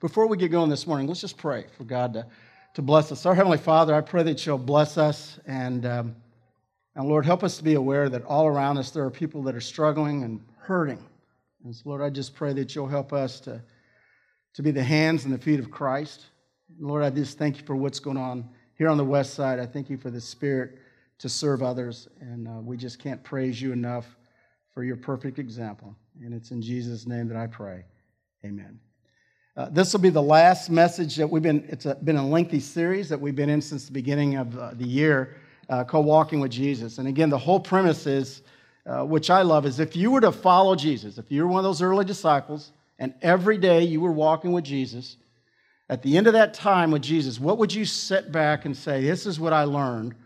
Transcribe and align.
before 0.00 0.26
we 0.26 0.36
get 0.36 0.50
going 0.50 0.70
this 0.70 0.86
morning, 0.86 1.06
let's 1.06 1.20
just 1.20 1.36
pray 1.36 1.66
for 1.76 1.84
God 1.84 2.12
to, 2.14 2.26
to 2.74 2.82
bless 2.82 3.12
us. 3.12 3.26
Our 3.26 3.34
Heavenly 3.34 3.58
Father, 3.58 3.94
I 3.94 4.00
pray 4.00 4.22
that 4.24 4.44
you'll 4.44 4.58
bless 4.58 4.98
us 4.98 5.38
and, 5.46 5.86
um, 5.86 6.16
and 6.96 7.08
Lord, 7.08 7.24
help 7.24 7.42
us 7.42 7.56
to 7.56 7.64
be 7.64 7.74
aware 7.74 8.08
that 8.08 8.24
all 8.24 8.46
around 8.46 8.78
us 8.78 8.90
there 8.90 9.04
are 9.04 9.10
people 9.10 9.42
that 9.44 9.54
are 9.54 9.60
struggling 9.60 10.22
and 10.22 10.40
hurting. 10.58 11.04
And 11.64 11.74
so, 11.74 11.88
Lord, 11.88 12.02
I 12.02 12.10
just 12.10 12.34
pray 12.34 12.52
that 12.52 12.74
you'll 12.74 12.86
help 12.86 13.12
us 13.12 13.40
to, 13.40 13.60
to 14.54 14.62
be 14.62 14.70
the 14.70 14.82
hands 14.82 15.24
and 15.24 15.34
the 15.34 15.38
feet 15.38 15.58
of 15.58 15.70
Christ. 15.70 16.26
Lord, 16.78 17.02
I 17.02 17.10
just 17.10 17.38
thank 17.38 17.58
you 17.58 17.64
for 17.64 17.74
what's 17.74 17.98
going 17.98 18.16
on 18.16 18.48
here 18.76 18.88
on 18.88 18.96
the 18.96 19.04
west 19.04 19.34
side. 19.34 19.58
I 19.58 19.66
thank 19.66 19.90
you 19.90 19.96
for 19.96 20.10
the 20.10 20.20
spirit 20.20 20.78
to 21.18 21.28
serve 21.28 21.62
others. 21.62 22.08
And 22.20 22.46
uh, 22.46 22.60
we 22.60 22.76
just 22.76 22.98
can't 22.98 23.22
praise 23.22 23.60
you 23.60 23.72
enough 23.72 24.06
for 24.72 24.84
your 24.84 24.96
perfect 24.96 25.38
example. 25.38 25.94
And 26.20 26.34
it's 26.34 26.50
in 26.50 26.60
Jesus' 26.60 27.06
name 27.06 27.28
that 27.28 27.36
I 27.36 27.46
pray. 27.46 27.84
Amen. 28.44 28.83
Uh, 29.56 29.68
this 29.70 29.92
will 29.92 30.00
be 30.00 30.10
the 30.10 30.20
last 30.20 30.68
message 30.68 31.14
that 31.14 31.30
we've 31.30 31.42
been, 31.42 31.64
it's 31.68 31.86
a, 31.86 31.94
been 31.94 32.16
a 32.16 32.26
lengthy 32.26 32.58
series 32.58 33.08
that 33.08 33.20
we've 33.20 33.36
been 33.36 33.48
in 33.48 33.62
since 33.62 33.86
the 33.86 33.92
beginning 33.92 34.34
of 34.34 34.58
uh, 34.58 34.72
the 34.74 34.84
year 34.84 35.36
uh, 35.68 35.84
called 35.84 36.06
Walking 36.06 36.40
with 36.40 36.50
Jesus. 36.50 36.98
And 36.98 37.06
again, 37.06 37.30
the 37.30 37.38
whole 37.38 37.60
premise 37.60 38.04
is, 38.08 38.42
uh, 38.84 39.04
which 39.04 39.30
I 39.30 39.42
love, 39.42 39.64
is 39.64 39.78
if 39.78 39.94
you 39.94 40.10
were 40.10 40.20
to 40.22 40.32
follow 40.32 40.74
Jesus, 40.74 41.18
if 41.18 41.30
you 41.30 41.42
were 41.42 41.48
one 41.48 41.60
of 41.60 41.64
those 41.64 41.82
early 41.82 42.04
disciples, 42.04 42.72
and 42.98 43.14
every 43.22 43.56
day 43.56 43.84
you 43.84 44.00
were 44.00 44.10
walking 44.10 44.50
with 44.52 44.64
Jesus, 44.64 45.18
at 45.88 46.02
the 46.02 46.16
end 46.16 46.26
of 46.26 46.32
that 46.32 46.52
time 46.52 46.90
with 46.90 47.02
Jesus, 47.02 47.38
what 47.38 47.58
would 47.58 47.72
you 47.72 47.84
sit 47.84 48.32
back 48.32 48.64
and 48.64 48.76
say, 48.76 49.02
This 49.02 49.24
is 49.24 49.38
what 49.38 49.52
I 49.52 49.64
learned 49.64 50.16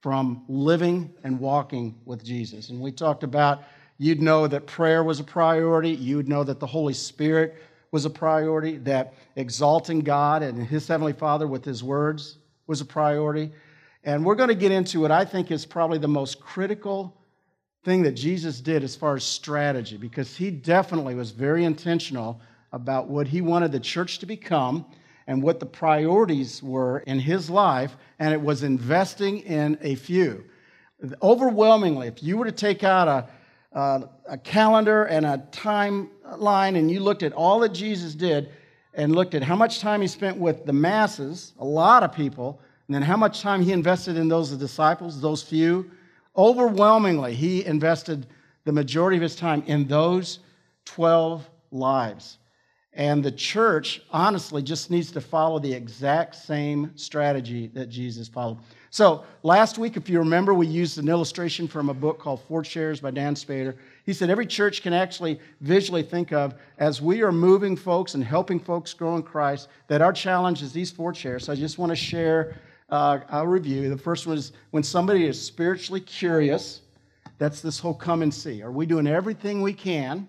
from 0.00 0.44
living 0.46 1.12
and 1.24 1.40
walking 1.40 1.98
with 2.04 2.24
Jesus? 2.24 2.68
And 2.68 2.80
we 2.80 2.92
talked 2.92 3.24
about 3.24 3.64
you'd 3.98 4.22
know 4.22 4.46
that 4.46 4.66
prayer 4.66 5.02
was 5.02 5.18
a 5.18 5.24
priority, 5.24 5.90
you'd 5.90 6.28
know 6.28 6.44
that 6.44 6.60
the 6.60 6.66
Holy 6.66 6.94
Spirit 6.94 7.56
was 7.92 8.04
a 8.04 8.10
priority, 8.10 8.78
that 8.78 9.14
exalting 9.36 10.00
God 10.00 10.42
and 10.42 10.66
His 10.66 10.88
Heavenly 10.88 11.12
Father 11.12 11.46
with 11.46 11.64
His 11.64 11.82
words 11.82 12.38
was 12.66 12.80
a 12.80 12.84
priority. 12.84 13.52
And 14.04 14.24
we're 14.24 14.34
going 14.34 14.48
to 14.48 14.54
get 14.54 14.72
into 14.72 15.00
what 15.00 15.10
I 15.10 15.24
think 15.24 15.50
is 15.50 15.66
probably 15.66 15.98
the 15.98 16.08
most 16.08 16.40
critical 16.40 17.16
thing 17.84 18.02
that 18.02 18.12
Jesus 18.12 18.60
did 18.60 18.82
as 18.84 18.96
far 18.96 19.16
as 19.16 19.24
strategy, 19.24 19.96
because 19.96 20.36
He 20.36 20.50
definitely 20.50 21.14
was 21.14 21.30
very 21.30 21.64
intentional 21.64 22.40
about 22.72 23.08
what 23.08 23.28
He 23.28 23.40
wanted 23.40 23.72
the 23.72 23.80
church 23.80 24.18
to 24.18 24.26
become 24.26 24.84
and 25.26 25.42
what 25.42 25.60
the 25.60 25.66
priorities 25.66 26.62
were 26.62 27.00
in 27.00 27.18
his 27.18 27.50
life, 27.50 27.96
and 28.18 28.32
it 28.32 28.40
was 28.40 28.62
investing 28.62 29.38
in 29.38 29.76
a 29.80 29.96
few. 29.96 30.44
Overwhelmingly, 31.20 32.06
if 32.06 32.22
you 32.22 32.36
were 32.36 32.44
to 32.44 32.52
take 32.52 32.84
out 32.84 33.08
a, 33.08 33.28
a, 33.76 34.08
a 34.30 34.38
calendar 34.38 35.04
and 35.04 35.26
a 35.26 35.46
timeline 35.52 36.78
and 36.78 36.90
you 36.90 36.98
looked 36.98 37.22
at 37.22 37.34
all 37.34 37.60
that 37.60 37.74
Jesus 37.74 38.14
did 38.14 38.48
and 38.94 39.14
looked 39.14 39.34
at 39.34 39.42
how 39.42 39.54
much 39.54 39.80
time 39.80 40.00
he 40.00 40.06
spent 40.06 40.38
with 40.38 40.64
the 40.64 40.72
masses, 40.72 41.52
a 41.58 41.64
lot 41.64 42.02
of 42.02 42.10
people, 42.10 42.58
and 42.86 42.94
then 42.94 43.02
how 43.02 43.18
much 43.18 43.42
time 43.42 43.62
he 43.62 43.72
invested 43.72 44.16
in 44.16 44.28
those 44.28 44.50
disciples, 44.52 45.20
those 45.20 45.42
few, 45.42 45.90
overwhelmingly, 46.34 47.34
he 47.34 47.66
invested 47.66 48.26
the 48.64 48.72
majority 48.72 49.18
of 49.18 49.22
his 49.22 49.36
time 49.36 49.62
in 49.66 49.86
those 49.86 50.38
12 50.86 51.48
lives. 51.70 52.38
And 52.94 53.22
the 53.22 53.30
church, 53.30 54.00
honestly, 54.10 54.62
just 54.62 54.90
needs 54.90 55.10
to 55.12 55.20
follow 55.20 55.58
the 55.58 55.74
exact 55.74 56.34
same 56.34 56.92
strategy 56.96 57.66
that 57.74 57.90
Jesus 57.90 58.26
followed. 58.26 58.58
So, 58.90 59.24
last 59.42 59.78
week, 59.78 59.96
if 59.96 60.08
you 60.08 60.18
remember, 60.18 60.54
we 60.54 60.66
used 60.66 60.98
an 60.98 61.08
illustration 61.08 61.66
from 61.66 61.88
a 61.88 61.94
book 61.94 62.18
called 62.18 62.42
Four 62.42 62.62
Chairs 62.62 63.00
by 63.00 63.10
Dann 63.10 63.34
Spader. 63.34 63.76
He 64.04 64.12
said 64.12 64.30
every 64.30 64.46
church 64.46 64.82
can 64.82 64.92
actually 64.92 65.40
visually 65.60 66.02
think 66.02 66.32
of 66.32 66.54
as 66.78 67.02
we 67.02 67.22
are 67.22 67.32
moving 67.32 67.76
folks 67.76 68.14
and 68.14 68.22
helping 68.22 68.60
folks 68.60 68.94
grow 68.94 69.16
in 69.16 69.22
Christ, 69.22 69.68
that 69.88 70.02
our 70.02 70.12
challenge 70.12 70.62
is 70.62 70.72
these 70.72 70.90
four 70.90 71.12
chairs. 71.12 71.44
So, 71.44 71.52
I 71.52 71.56
just 71.56 71.78
want 71.78 71.90
to 71.90 71.96
share 71.96 72.56
uh, 72.88 73.44
review. 73.44 73.90
The 73.90 73.98
first 73.98 74.26
one 74.26 74.38
is 74.38 74.52
when 74.70 74.82
somebody 74.82 75.26
is 75.26 75.40
spiritually 75.40 76.00
curious, 76.00 76.82
that's 77.38 77.60
this 77.60 77.78
whole 77.78 77.94
come 77.94 78.22
and 78.22 78.32
see. 78.32 78.62
Are 78.62 78.72
we 78.72 78.86
doing 78.86 79.06
everything 79.06 79.62
we 79.62 79.72
can? 79.72 80.28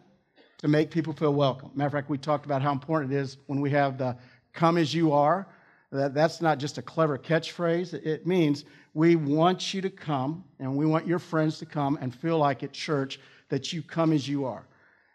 to 0.58 0.68
make 0.68 0.90
people 0.90 1.14
feel 1.14 1.34
welcome. 1.34 1.70
Matter 1.76 1.88
of 1.88 1.94
fact, 1.94 2.10
we 2.10 2.18
talked 2.18 2.46
about 2.46 2.62
how 2.62 2.72
important 2.72 3.14
it 3.14 3.18
is 3.18 3.38
when 3.46 3.62
we 3.62 3.70
have 3.72 3.98
the 3.98 4.18
come 4.54 4.78
as 4.78 4.94
you 4.94 5.12
are. 5.12 5.48
That, 5.92 6.14
that's 6.14 6.42
not 6.42 6.58
just 6.60 6.78
a 6.78 6.82
clever 6.82 7.18
catchphrase. 7.18 7.94
It 7.94 8.28
means 8.28 8.66
we 8.94 9.16
want 9.16 9.74
you 9.74 9.82
to 9.82 9.90
come 9.90 10.44
and 10.60 10.76
we 10.76 10.86
want 10.86 11.08
your 11.08 11.20
friends 11.20 11.60
to 11.60 11.66
come 11.66 11.98
and 12.02 12.14
feel 12.14 12.38
like 12.38 12.64
at 12.64 12.74
church 12.74 13.20
that 13.50 13.72
you 13.72 13.82
come 13.82 14.12
as 14.12 14.28
you 14.28 14.46
are 14.46 14.66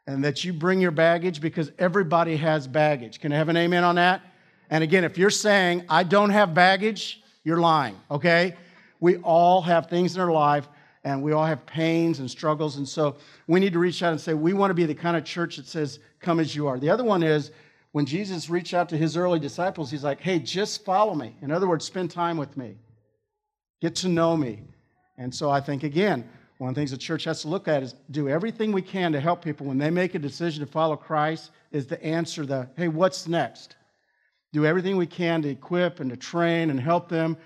and 0.06 0.24
that 0.24 0.44
you 0.44 0.52
bring 0.52 0.80
your 0.80 0.90
baggage 0.90 1.40
because 1.40 1.70
everybody 1.78 2.36
has 2.36 2.66
baggage. 2.66 3.20
Can 3.20 3.32
I 3.32 3.36
have 3.36 3.48
an 3.48 3.56
amen 3.56 3.84
on 3.84 3.96
that? 3.96 4.22
And 4.70 4.82
again, 4.82 5.04
if 5.04 5.18
you're 5.18 5.30
saying, 5.30 5.84
I 5.88 6.02
don't 6.02 6.30
have 6.30 6.54
baggage, 6.54 7.22
you're 7.44 7.60
lying, 7.60 7.96
okay? 8.10 8.56
We 9.00 9.16
all 9.18 9.60
have 9.62 9.90
things 9.90 10.14
in 10.14 10.20
our 10.20 10.32
life 10.32 10.68
and 11.04 11.22
we 11.22 11.32
all 11.32 11.44
have 11.44 11.66
pains 11.66 12.20
and 12.20 12.30
struggles. 12.30 12.76
And 12.76 12.88
so 12.88 13.16
we 13.48 13.60
need 13.60 13.72
to 13.72 13.78
reach 13.78 14.02
out 14.02 14.12
and 14.12 14.20
say, 14.20 14.34
we 14.34 14.52
want 14.52 14.70
to 14.70 14.74
be 14.74 14.86
the 14.86 14.94
kind 14.94 15.16
of 15.16 15.24
church 15.24 15.56
that 15.56 15.66
says, 15.66 15.98
come 16.20 16.40
as 16.40 16.54
you 16.54 16.68
are. 16.68 16.78
The 16.78 16.88
other 16.88 17.04
one 17.04 17.22
is 17.22 17.50
when 17.92 18.06
Jesus 18.06 18.50
reached 18.50 18.74
out 18.74 18.88
to 18.90 18.96
his 18.96 19.16
early 19.16 19.38
disciples, 19.38 19.90
he's 19.90 20.04
like, 20.04 20.20
hey, 20.20 20.38
just 20.38 20.84
follow 20.84 21.14
me. 21.14 21.36
In 21.42 21.50
other 21.50 21.68
words, 21.68 21.84
spend 21.84 22.10
time 22.10 22.36
with 22.36 22.56
me, 22.56 22.76
get 23.80 23.94
to 23.96 24.08
know 24.08 24.36
me. 24.36 24.62
And 25.18 25.34
so 25.34 25.50
I 25.50 25.60
think, 25.60 25.82
again, 25.82 26.28
one 26.58 26.70
of 26.70 26.74
the 26.74 26.80
things 26.80 26.90
the 26.90 26.96
church 26.96 27.24
has 27.24 27.42
to 27.42 27.48
look 27.48 27.68
at 27.68 27.82
is 27.82 27.94
do 28.10 28.28
everything 28.28 28.72
we 28.72 28.82
can 28.82 29.12
to 29.12 29.20
help 29.20 29.44
people 29.44 29.66
when 29.66 29.78
they 29.78 29.90
make 29.90 30.14
a 30.14 30.18
decision 30.18 30.64
to 30.64 30.70
follow 30.70 30.96
Christ, 30.96 31.50
is 31.70 31.86
to 31.86 32.02
answer 32.02 32.44
the, 32.46 32.68
hey, 32.76 32.88
what's 32.88 33.26
next? 33.26 33.76
Do 34.52 34.66
everything 34.66 34.96
we 34.96 35.06
can 35.06 35.42
to 35.42 35.48
equip 35.48 36.00
and 36.00 36.10
to 36.10 36.16
train 36.16 36.70
and 36.70 36.78
help 36.78 37.08
them 37.08 37.36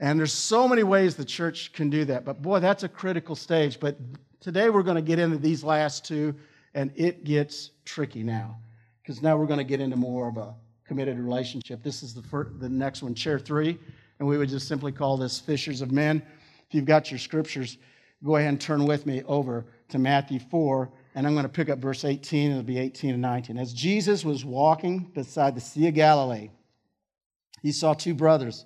and 0.00 0.18
there's 0.18 0.32
so 0.32 0.66
many 0.66 0.82
ways 0.82 1.14
the 1.14 1.24
church 1.24 1.72
can 1.72 1.88
do 1.88 2.04
that. 2.06 2.24
But 2.24 2.42
boy, 2.42 2.60
that's 2.60 2.82
a 2.82 2.88
critical 2.88 3.36
stage. 3.36 3.78
But 3.78 3.96
today 4.40 4.70
we're 4.70 4.82
going 4.82 4.96
to 4.96 5.02
get 5.02 5.18
into 5.18 5.38
these 5.38 5.62
last 5.62 6.04
two, 6.04 6.34
and 6.74 6.92
it 6.96 7.24
gets 7.24 7.70
tricky 7.84 8.22
now. 8.22 8.58
Because 9.04 9.20
now 9.20 9.36
we're 9.36 9.46
going 9.46 9.58
to 9.58 9.64
get 9.64 9.80
into 9.80 9.96
more 9.96 10.28
of 10.28 10.38
a 10.38 10.54
committed 10.86 11.18
relationship. 11.18 11.82
This 11.82 12.02
is 12.02 12.14
the, 12.14 12.22
first, 12.22 12.58
the 12.58 12.70
next 12.70 13.02
one, 13.02 13.14
chair 13.14 13.38
three. 13.38 13.78
And 14.18 14.26
we 14.26 14.38
would 14.38 14.48
just 14.48 14.66
simply 14.66 14.92
call 14.92 15.18
this 15.18 15.38
fishers 15.38 15.82
of 15.82 15.92
men. 15.92 16.22
If 16.66 16.74
you've 16.74 16.86
got 16.86 17.10
your 17.10 17.18
scriptures, 17.18 17.76
go 18.24 18.36
ahead 18.36 18.48
and 18.48 18.60
turn 18.60 18.86
with 18.86 19.04
me 19.04 19.22
over 19.26 19.66
to 19.88 19.98
Matthew 19.98 20.38
4. 20.38 20.90
And 21.14 21.26
I'm 21.26 21.34
going 21.34 21.44
to 21.44 21.50
pick 21.50 21.68
up 21.68 21.80
verse 21.80 22.04
18. 22.04 22.52
It'll 22.52 22.62
be 22.62 22.78
18 22.78 23.10
and 23.10 23.22
19. 23.22 23.58
As 23.58 23.74
Jesus 23.74 24.24
was 24.24 24.42
walking 24.42 25.10
beside 25.14 25.54
the 25.54 25.60
Sea 25.60 25.88
of 25.88 25.94
Galilee, 25.94 26.50
he 27.60 27.72
saw 27.72 27.92
two 27.92 28.14
brothers 28.14 28.64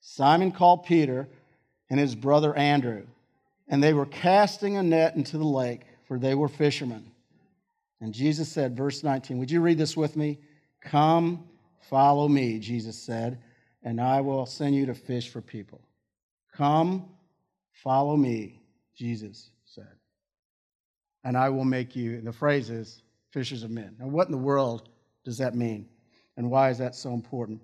Simon 0.00 0.52
called 0.52 0.84
Peter 0.84 1.28
and 1.90 2.00
his 2.00 2.14
brother 2.14 2.54
Andrew, 2.54 3.06
and 3.68 3.82
they 3.82 3.92
were 3.92 4.06
casting 4.06 4.76
a 4.76 4.82
net 4.82 5.16
into 5.16 5.36
the 5.36 5.44
lake, 5.44 5.82
for 6.06 6.18
they 6.18 6.34
were 6.34 6.48
fishermen. 6.48 7.10
And 8.00 8.12
Jesus 8.12 8.48
said, 8.48 8.76
verse 8.76 9.02
19, 9.02 9.38
would 9.38 9.50
you 9.50 9.60
read 9.60 9.78
this 9.78 9.96
with 9.96 10.16
me? 10.16 10.38
Come, 10.82 11.44
follow 11.88 12.28
me, 12.28 12.58
Jesus 12.58 12.98
said, 12.98 13.38
and 13.82 14.00
I 14.00 14.20
will 14.20 14.46
send 14.46 14.74
you 14.74 14.86
to 14.86 14.94
fish 14.94 15.30
for 15.30 15.40
people. 15.40 15.80
Come, 16.54 17.08
follow 17.72 18.16
me, 18.16 18.60
Jesus 18.94 19.50
said, 19.64 19.88
and 21.24 21.36
I 21.36 21.48
will 21.48 21.64
make 21.64 21.96
you, 21.96 22.20
the 22.20 22.32
phrase 22.32 22.70
is, 22.70 23.02
fishers 23.30 23.62
of 23.62 23.70
men. 23.70 23.96
Now, 23.98 24.06
what 24.06 24.26
in 24.26 24.32
the 24.32 24.38
world 24.38 24.88
does 25.24 25.38
that 25.38 25.54
mean? 25.54 25.88
And 26.36 26.50
why 26.50 26.70
is 26.70 26.78
that 26.78 26.94
so 26.94 27.12
important? 27.12 27.62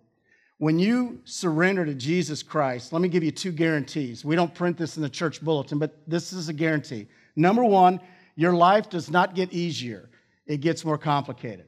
When 0.58 0.78
you 0.78 1.20
surrender 1.24 1.84
to 1.84 1.94
Jesus 1.94 2.42
Christ, 2.42 2.92
let 2.92 3.02
me 3.02 3.08
give 3.08 3.24
you 3.24 3.32
two 3.32 3.52
guarantees. 3.52 4.24
We 4.24 4.36
don't 4.36 4.54
print 4.54 4.76
this 4.76 4.96
in 4.96 5.02
the 5.02 5.08
church 5.08 5.42
bulletin, 5.42 5.78
but 5.78 5.96
this 6.06 6.32
is 6.32 6.48
a 6.48 6.52
guarantee. 6.52 7.08
Number 7.34 7.64
one, 7.64 8.00
your 8.36 8.52
life 8.52 8.88
does 8.88 9.10
not 9.10 9.34
get 9.34 9.52
easier, 9.52 10.08
it 10.46 10.60
gets 10.60 10.84
more 10.84 10.98
complicated. 10.98 11.66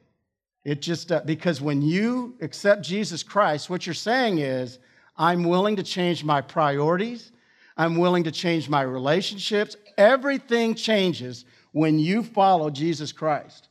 It 0.64 0.80
just, 0.80 1.12
uh, 1.12 1.20
because 1.24 1.60
when 1.60 1.82
you 1.82 2.36
accept 2.40 2.82
Jesus 2.82 3.22
Christ, 3.22 3.68
what 3.68 3.86
you're 3.86 3.94
saying 3.94 4.38
is, 4.38 4.78
I'm 5.16 5.44
willing 5.44 5.76
to 5.76 5.82
change 5.82 6.24
my 6.24 6.40
priorities, 6.40 7.32
I'm 7.76 7.96
willing 7.96 8.24
to 8.24 8.30
change 8.30 8.68
my 8.68 8.82
relationships. 8.82 9.76
Everything 9.98 10.74
changes 10.74 11.44
when 11.72 11.98
you 11.98 12.22
follow 12.22 12.70
Jesus 12.70 13.12
Christ. 13.12 13.68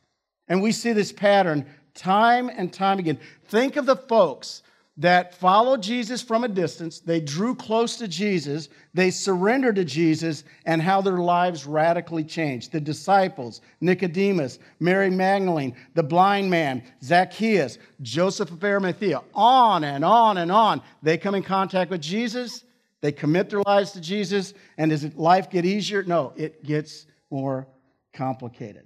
And 0.47 0.61
we 0.61 0.71
see 0.71 0.91
this 0.91 1.11
pattern 1.11 1.65
time 1.93 2.49
and 2.49 2.71
time 2.71 2.99
again. 2.99 3.17
Think 3.45 3.75
of 3.77 3.85
the 3.85 3.95
folks 3.95 4.61
that 4.97 5.33
followed 5.33 5.81
Jesus 5.81 6.21
from 6.21 6.43
a 6.43 6.47
distance, 6.47 6.99
they 6.99 7.19
drew 7.19 7.55
close 7.55 7.97
to 7.97 8.07
Jesus, 8.07 8.69
they 8.93 9.09
surrendered 9.09 9.75
to 9.77 9.85
Jesus, 9.85 10.43
and 10.65 10.81
how 10.81 11.01
their 11.01 11.17
lives 11.17 11.65
radically 11.65 12.23
changed. 12.23 12.71
The 12.71 12.79
disciples, 12.79 13.61
Nicodemus, 13.81 14.59
Mary 14.79 15.09
Magdalene, 15.09 15.75
the 15.95 16.03
blind 16.03 16.49
man, 16.49 16.83
Zacchaeus, 17.03 17.79
Joseph 18.03 18.51
of 18.51 18.63
Arimathea, 18.63 19.21
on 19.33 19.83
and 19.83 20.05
on 20.05 20.37
and 20.37 20.51
on. 20.51 20.81
They 21.01 21.17
come 21.17 21.33
in 21.33 21.43
contact 21.43 21.89
with 21.89 22.01
Jesus, 22.01 22.63
they 23.01 23.11
commit 23.11 23.49
their 23.49 23.63
lives 23.63 23.91
to 23.93 24.01
Jesus, 24.01 24.53
and 24.77 24.91
does 24.91 25.03
life 25.15 25.49
get 25.49 25.65
easier? 25.65 26.03
No, 26.03 26.33
it 26.35 26.63
gets 26.63 27.07
more 27.31 27.67
complicated. 28.13 28.85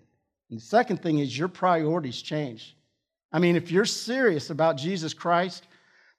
And 0.50 0.60
the 0.60 0.64
second 0.64 1.04
thing 1.04 1.20
is 1.20 1.38
your 1.38 1.50
priorities 1.50 2.22
change. 2.22 2.78
I 3.34 3.40
mean, 3.40 3.58
if 3.58 3.72
you're 3.72 3.84
serious 3.86 4.50
about 4.50 4.78
Jesus 4.78 5.14
Christ, 5.14 5.68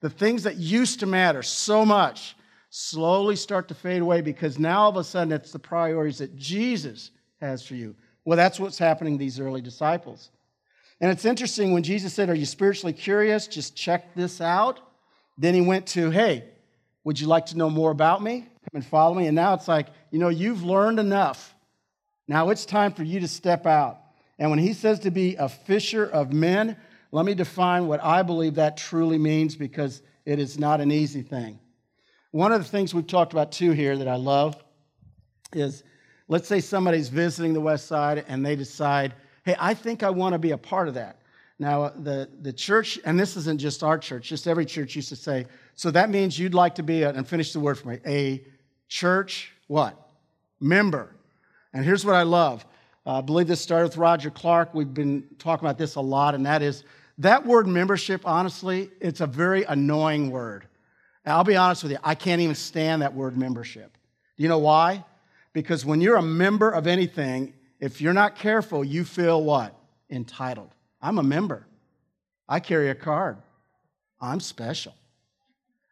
the 0.01 0.11
things 0.11 0.45
that 0.45 0.57
used 0.57 1.01
to 1.01 1.07
matter 1.07 1.43
so 1.43 1.85
much 1.85 2.37
slowly 2.71 3.37
start 3.37 3.69
to 3.69 3.75
fade 3.75 4.03
away 4.03 4.21
because 4.21 4.59
now 4.59 4.83
all 4.83 4.91
of 4.91 4.97
a 4.97 5.05
sudden 5.05 5.33
it's 5.33 5.53
the 5.53 5.59
priorities 5.59 6.19
that 6.19 6.37
Jesus 6.37 7.11
has 7.41 7.67
for 7.67 7.75
you. 7.75 7.95
Well, 8.25 8.37
that's 8.37 8.61
what's 8.61 8.79
happening 8.79 9.15
to 9.15 9.19
these 9.19 9.41
early 9.41 9.61
disciples. 9.61 10.31
And 11.01 11.11
it's 11.11 11.25
interesting 11.25 11.73
when 11.73 11.83
Jesus 11.83 12.13
said, 12.13 12.29
Are 12.29 12.35
you 12.35 12.45
spiritually 12.45 12.93
curious? 12.93 13.47
Just 13.47 13.77
check 13.77 14.15
this 14.15 14.41
out. 14.41 14.81
Then 15.39 15.55
he 15.55 15.61
went 15.61 15.87
to, 15.89 16.11
Hey, 16.11 16.45
would 17.05 17.19
you 17.19 17.27
like 17.27 17.47
to 17.47 17.57
know 17.57 17.71
more 17.71 17.91
about 17.91 18.23
me? 18.23 18.41
Come 18.41 18.75
and 18.75 18.85
follow 18.85 19.15
me. 19.15 19.27
And 19.27 19.37
now 19.37 19.55
it's 19.55 19.69
like, 19.69 19.87
you 20.11 20.19
know, 20.19 20.29
you've 20.29 20.63
learned 20.63 20.99
enough. 20.99 21.55
Now 22.27 22.51
it's 22.51 22.67
time 22.67 22.93
for 22.93 23.05
you 23.05 23.21
to 23.21 23.29
step 23.29 23.65
out. 23.65 23.99
And 24.39 24.51
when 24.51 24.59
he 24.59 24.73
says 24.73 25.01
to 25.01 25.11
be 25.11 25.37
a 25.37 25.49
fisher 25.49 26.05
of 26.05 26.33
men, 26.33 26.77
let 27.11 27.25
me 27.25 27.35
define 27.35 27.87
what 27.87 28.03
I 28.03 28.23
believe 28.23 28.55
that 28.57 28.77
truly 28.77 29.19
means 29.19 29.57
because 29.57 30.03
it 30.25 30.39
is 30.39 30.59
not 30.59 30.81
an 30.81 30.91
easy 30.91 31.23
thing. 31.23 31.59
One 32.31 32.53
of 32.53 32.63
the 32.63 32.69
things 32.69 32.95
we've 32.95 33.07
talked 33.07 33.33
about 33.33 33.53
too 33.53 33.71
here 33.71 33.97
that 33.97 34.09
I 34.09 34.17
love 34.17 34.63
is 35.53 35.83
let's 36.29 36.47
say 36.47 36.61
somebody's 36.61 37.09
visiting 37.09 37.55
the 37.55 37.61
West 37.61 37.87
Side 37.87 38.25
and 38.29 38.45
they 38.45 38.55
decide, 38.57 39.15
hey, 39.45 39.57
I 39.59 39.73
think 39.75 40.03
I 40.03 40.11
want 40.11 40.35
to 40.35 40.39
be 40.39 40.51
a 40.51 40.59
part 40.59 40.89
of 40.89 40.95
that. 40.95 41.23
Now, 41.59 41.89
the, 41.89 42.29
the 42.43 42.53
church, 42.53 43.01
and 43.05 43.19
this 43.19 43.37
isn't 43.37 43.59
just 43.59 43.83
our 43.83 43.99
church, 43.99 44.29
just 44.29 44.47
every 44.47 44.65
church 44.65 44.95
used 44.95 45.09
to 45.09 45.17
say, 45.17 45.47
so 45.75 45.91
that 45.91 46.11
means 46.11 46.39
you'd 46.39 46.55
like 46.55 46.75
to 46.77 46.83
be, 46.83 47.03
a, 47.03 47.11
and 47.11 47.27
finish 47.27 47.53
the 47.53 47.61
word 47.61 47.79
for 47.79 47.89
me, 47.89 47.99
a 48.07 48.45
church 48.89 49.53
what? 49.69 50.11
Member. 50.61 51.15
And 51.73 51.85
here's 51.85 52.05
what 52.05 52.15
I 52.15 52.23
love. 52.23 52.67
Uh, 53.07 53.19
I 53.19 53.21
believe 53.21 53.47
this 53.47 53.61
started 53.61 53.85
with 53.85 53.97
Roger 53.97 54.31
Clark. 54.31 54.75
We've 54.75 54.93
been 54.93 55.25
talking 55.39 55.65
about 55.65 55.79
this 55.79 55.95
a 55.95 56.01
lot, 56.01 56.35
and 56.35 56.45
that 56.47 56.63
is 56.63 56.85
that 57.19 57.45
word 57.45 57.67
membership, 57.67 58.23
honestly, 58.25 58.91
it's 59.01 59.21
a 59.21 59.27
very 59.27 59.65
annoying 59.65 60.31
word. 60.31 60.67
I'll 61.27 61.45
be 61.45 61.57
honest 61.57 61.83
with 61.83 61.93
you, 61.93 61.99
I 62.03 62.15
can't 62.15 62.41
even 62.41 62.55
stand 62.55 63.03
that 63.03 63.13
word 63.13 63.37
membership. 63.37 63.97
Do 64.37 64.43
you 64.43 64.49
know 64.49 64.59
why? 64.59 65.05
Because 65.53 65.85
when 65.85 66.01
you're 66.01 66.17
a 66.17 66.23
member 66.23 66.71
of 66.71 66.87
anything, 66.87 67.53
if 67.81 68.01
you're 68.01 68.13
not 68.13 68.37
careful, 68.37 68.85
you 68.85 69.05
feel 69.05 69.43
what? 69.43 69.75
Entitled. 70.11 70.71
I'm 71.03 71.19
a 71.19 71.23
member. 71.23 71.67
I 72.49 72.61
carry 72.61 72.89
a 72.89 72.95
card. 72.95 73.37
I'm 74.21 74.41
special. 74.41 74.95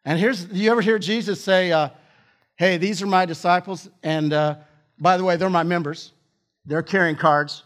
And 0.05 0.19
here's, 0.19 0.45
do 0.45 0.57
you 0.57 0.71
ever 0.71 0.81
hear 0.81 0.97
Jesus 0.97 1.43
say, 1.43 1.71
uh, 1.71 1.89
hey, 2.55 2.77
these 2.77 3.01
are 3.01 3.07
my 3.07 3.25
disciples, 3.25 3.89
and 4.01 4.33
uh, 4.33 4.55
by 4.99 5.17
the 5.17 5.23
way, 5.23 5.35
they're 5.35 5.49
my 5.49 5.63
members. 5.63 6.13
They're 6.65 6.81
carrying 6.81 7.15
cards. 7.15 7.63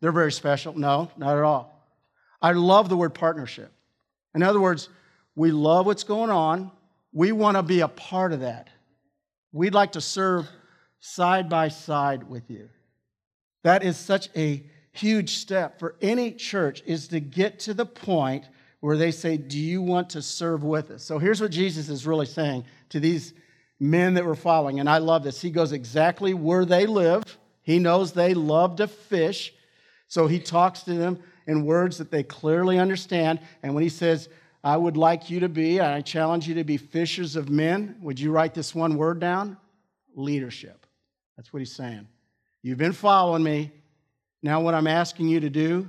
They're 0.00 0.12
very 0.12 0.32
special. 0.32 0.78
No, 0.78 1.10
not 1.16 1.36
at 1.36 1.42
all. 1.42 1.77
I 2.40 2.52
love 2.52 2.88
the 2.88 2.96
word 2.96 3.14
partnership. 3.14 3.72
In 4.34 4.42
other 4.42 4.60
words, 4.60 4.88
we 5.34 5.50
love 5.50 5.86
what's 5.86 6.04
going 6.04 6.30
on. 6.30 6.70
We 7.12 7.32
want 7.32 7.56
to 7.56 7.62
be 7.62 7.80
a 7.80 7.88
part 7.88 8.32
of 8.32 8.40
that. 8.40 8.68
We'd 9.52 9.74
like 9.74 9.92
to 9.92 10.00
serve 10.00 10.48
side 11.00 11.48
by 11.48 11.68
side 11.68 12.28
with 12.28 12.50
you. 12.50 12.68
That 13.64 13.82
is 13.82 13.96
such 13.96 14.28
a 14.36 14.64
huge 14.92 15.36
step 15.36 15.78
for 15.78 15.96
any 16.00 16.32
church 16.32 16.82
is 16.86 17.08
to 17.08 17.20
get 17.20 17.60
to 17.60 17.74
the 17.74 17.86
point 17.86 18.48
where 18.80 18.96
they 18.96 19.10
say, 19.10 19.36
"Do 19.36 19.58
you 19.58 19.82
want 19.82 20.10
to 20.10 20.22
serve 20.22 20.62
with 20.62 20.90
us?" 20.90 21.02
So 21.02 21.18
here's 21.18 21.40
what 21.40 21.50
Jesus 21.50 21.88
is 21.88 22.06
really 22.06 22.26
saying 22.26 22.64
to 22.90 23.00
these 23.00 23.32
men 23.80 24.14
that 24.14 24.24
were 24.24 24.34
following, 24.34 24.80
and 24.80 24.88
I 24.88 24.98
love 24.98 25.22
this. 25.22 25.40
He 25.40 25.50
goes 25.50 25.72
exactly 25.72 26.34
where 26.34 26.64
they 26.64 26.86
live. 26.86 27.38
He 27.62 27.78
knows 27.78 28.12
they 28.12 28.34
love 28.34 28.76
to 28.76 28.88
fish, 28.88 29.52
so 30.08 30.26
he 30.26 30.38
talks 30.38 30.82
to 30.82 30.94
them 30.94 31.18
in 31.48 31.64
words 31.64 31.98
that 31.98 32.12
they 32.12 32.22
clearly 32.22 32.78
understand. 32.78 33.40
And 33.64 33.74
when 33.74 33.82
he 33.82 33.88
says, 33.88 34.28
I 34.62 34.76
would 34.76 34.96
like 34.96 35.30
you 35.30 35.40
to 35.40 35.48
be, 35.48 35.80
I 35.80 36.02
challenge 36.02 36.46
you 36.46 36.54
to 36.54 36.64
be 36.64 36.76
fishers 36.76 37.34
of 37.34 37.48
men, 37.48 37.96
would 38.00 38.20
you 38.20 38.30
write 38.30 38.54
this 38.54 38.74
one 38.74 38.96
word 38.96 39.18
down? 39.18 39.56
Leadership. 40.14 40.86
That's 41.36 41.52
what 41.52 41.60
he's 41.60 41.74
saying. 41.74 42.06
You've 42.62 42.78
been 42.78 42.92
following 42.92 43.42
me. 43.42 43.72
Now, 44.42 44.60
what 44.60 44.74
I'm 44.74 44.86
asking 44.86 45.28
you 45.28 45.40
to 45.40 45.50
do 45.50 45.88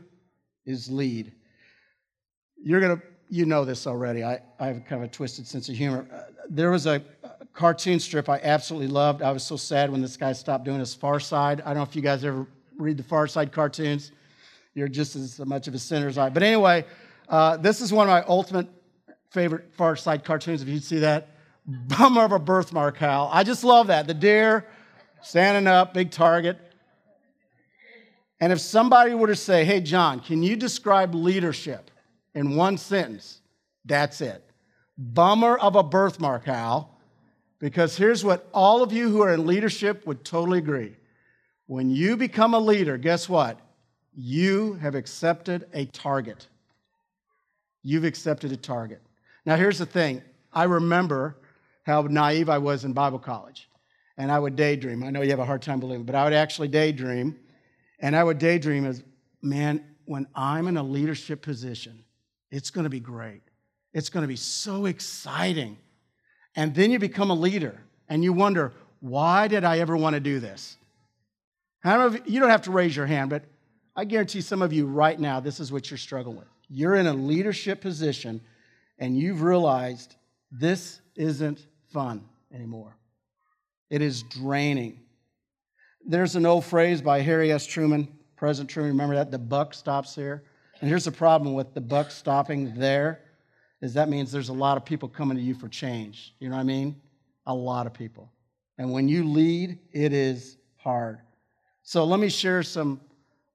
is 0.66 0.90
lead. 0.90 1.34
You're 2.64 2.80
going 2.80 2.98
to, 2.98 3.04
you 3.28 3.46
know 3.46 3.66
this 3.66 3.86
already. 3.86 4.24
I, 4.24 4.40
I 4.60 4.68
have 4.68 4.86
kind 4.86 5.04
of 5.04 5.10
a 5.10 5.12
twisted 5.12 5.46
sense 5.46 5.68
of 5.68 5.76
humor. 5.76 6.08
Uh, 6.12 6.22
there 6.50 6.72
was 6.72 6.86
a, 6.86 7.04
a 7.24 7.46
cartoon 7.54 8.00
strip 8.00 8.30
I 8.30 8.40
absolutely 8.44 8.88
loved. 8.88 9.22
I 9.22 9.32
was 9.32 9.44
so 9.44 9.56
sad 9.56 9.92
when 9.92 10.02
this 10.02 10.16
guy 10.16 10.32
stopped 10.34 10.64
doing 10.64 10.80
his 10.80 10.96
Far 10.96 11.20
Side. 11.20 11.62
I 11.62 11.66
don't 11.66 11.78
know 11.78 11.84
if 11.84 11.96
you 11.96 12.02
guys 12.02 12.24
ever 12.24 12.48
read 12.78 12.98
the 12.98 13.04
Far 13.04 13.28
Side 13.28 13.52
cartoons. 13.52 14.12
You're 14.80 14.88
just 14.88 15.18
as 15.18 15.40
much 15.40 15.68
of 15.68 15.74
a 15.74 15.78
sinner 15.78 16.08
as 16.08 16.18
I. 16.18 16.30
But 16.30 16.42
anyway, 16.42 16.86
uh, 17.28 17.58
this 17.58 17.82
is 17.82 17.92
one 17.92 18.08
of 18.08 18.12
my 18.12 18.24
ultimate 18.28 18.68
favorite 19.30 19.74
Far 19.74 19.98
Side 19.98 20.24
cartoons. 20.24 20.62
If 20.62 20.70
you 20.70 20.80
see 20.80 21.00
that, 21.00 21.36
bummer 21.66 22.24
of 22.24 22.32
a 22.32 22.40
birthmark, 22.40 22.96
Hal. 22.96 23.30
I 23.32 23.44
just 23.44 23.66
love 23.66 23.88
that. 23.88 24.08
The 24.08 24.14
deer 24.14 24.66
standing 25.22 25.68
up, 25.68 25.94
big 25.94 26.12
target. 26.12 26.58
And 28.40 28.54
if 28.54 28.62
somebody 28.62 29.14
were 29.14 29.28
to 29.28 29.36
say, 29.36 29.66
hey, 29.66 29.82
John, 29.82 30.22
can 30.22 30.42
you 30.42 30.56
describe 30.56 31.14
leadership 31.14 31.92
in 32.34 32.56
one 32.56 32.78
sentence? 32.78 33.42
That's 33.84 34.22
it. 34.22 34.50
Bummer 34.98 35.58
of 35.58 35.76
a 35.76 35.84
birthmark, 35.84 36.46
Hal, 36.46 36.98
because 37.60 37.98
here's 37.98 38.24
what 38.24 38.48
all 38.54 38.82
of 38.82 38.94
you 38.94 39.10
who 39.10 39.22
are 39.22 39.34
in 39.34 39.46
leadership 39.46 40.08
would 40.08 40.24
totally 40.24 40.60
agree. 40.60 40.96
When 41.68 41.90
you 41.90 42.16
become 42.16 42.54
a 42.54 42.60
leader, 42.60 42.98
guess 42.98 43.28
what? 43.28 43.60
You 44.22 44.74
have 44.74 44.96
accepted 44.96 45.70
a 45.74 45.86
target. 45.86 46.46
You've 47.84 48.04
accepted 48.04 48.52
a 48.52 48.58
target. 48.58 49.02
Now, 49.46 49.56
here's 49.56 49.78
the 49.78 49.86
thing 49.86 50.22
I 50.52 50.66
remember 50.66 51.38
how 51.84 52.02
naive 52.02 52.50
I 52.50 52.58
was 52.58 52.84
in 52.84 52.92
Bible 52.92 53.18
college 53.18 53.70
and 54.18 54.30
I 54.30 54.38
would 54.38 54.58
daydream. 54.58 55.06
I 55.06 55.10
know 55.10 55.22
you 55.22 55.30
have 55.30 55.40
a 55.40 55.46
hard 55.46 55.62
time 55.62 55.80
believing, 55.80 56.06
but 56.06 56.16
I 56.16 56.26
would 56.26 56.34
actually 56.34 56.68
daydream. 56.68 57.40
And 58.02 58.14
I 58.14 58.22
would 58.22 58.40
daydream 58.40 58.86
as, 58.86 59.02
man, 59.42 59.86
when 60.04 60.28
I'm 60.36 60.68
in 60.68 60.76
a 60.76 60.84
leadership 60.84 61.42
position, 61.42 62.04
it's 62.52 62.72
going 62.72 62.84
to 62.84 62.90
be 62.90 63.00
great. 63.00 63.42
It's 63.94 64.10
going 64.10 64.24
to 64.24 64.28
be 64.28 64.36
so 64.36 64.86
exciting. 64.86 65.78
And 66.58 66.76
then 66.76 66.92
you 66.92 67.00
become 67.00 67.30
a 67.30 67.36
leader 67.36 67.80
and 68.10 68.22
you 68.22 68.34
wonder, 68.34 68.74
why 69.00 69.48
did 69.48 69.64
I 69.64 69.80
ever 69.80 69.96
want 69.96 70.16
to 70.16 70.20
do 70.20 70.42
this? 70.42 70.76
I 71.86 71.94
don't 71.94 72.00
know 72.12 72.18
if, 72.18 72.30
you 72.30 72.42
don't 72.42 72.50
have 72.50 72.64
to 72.64 72.72
raise 72.72 72.94
your 72.94 73.06
hand, 73.06 73.30
but 73.30 73.44
I 74.00 74.06
guarantee 74.06 74.40
some 74.40 74.62
of 74.62 74.72
you 74.72 74.86
right 74.86 75.20
now, 75.20 75.42
this 75.42 75.60
is 75.60 75.74
what 75.74 75.92
you're 75.92 75.98
struggling 75.98 76.38
with. 76.38 76.48
You're 76.70 76.96
in 76.96 77.08
a 77.08 77.14
leadership 77.14 77.82
position 77.82 78.40
and 78.98 79.18
you've 79.18 79.42
realized 79.42 80.16
this 80.54 81.02
isn't 81.18 81.68
fun 81.92 82.24
anymore. 82.54 82.96
It 83.90 84.02
is 84.02 84.24
draining. 84.24 85.02
There's 86.06 86.38
an 86.38 86.46
old 86.46 86.64
phrase 86.64 87.02
by 87.02 87.20
Harry 87.20 87.52
S. 87.52 87.66
Truman, 87.66 88.08
President 88.38 88.70
Truman, 88.70 88.92
remember 88.92 89.16
that? 89.16 89.32
The 89.32 89.38
buck 89.38 89.74
stops 89.74 90.16
here. 90.16 90.46
And 90.80 90.90
here's 90.90 91.04
the 91.04 91.12
problem 91.12 91.54
with 91.54 91.74
the 91.74 91.82
buck 91.82 92.10
stopping 92.10 92.74
there 92.76 93.20
is 93.82 93.94
that 93.96 94.08
means 94.08 94.32
there's 94.32 94.48
a 94.48 94.54
lot 94.54 94.78
of 94.78 94.86
people 94.86 95.10
coming 95.10 95.36
to 95.36 95.44
you 95.44 95.56
for 95.56 95.68
change. 95.68 96.34
You 96.40 96.48
know 96.48 96.56
what 96.56 96.62
I 96.62 96.64
mean? 96.64 96.96
A 97.48 97.54
lot 97.54 97.86
of 97.86 97.94
people. 97.94 98.32
And 98.78 98.94
when 98.94 99.10
you 99.10 99.26
lead, 99.26 99.78
it 99.92 100.14
is 100.14 100.56
hard. 100.78 101.20
So 101.84 102.06
let 102.06 102.22
me 102.22 102.30
share 102.30 102.64
some 102.64 103.02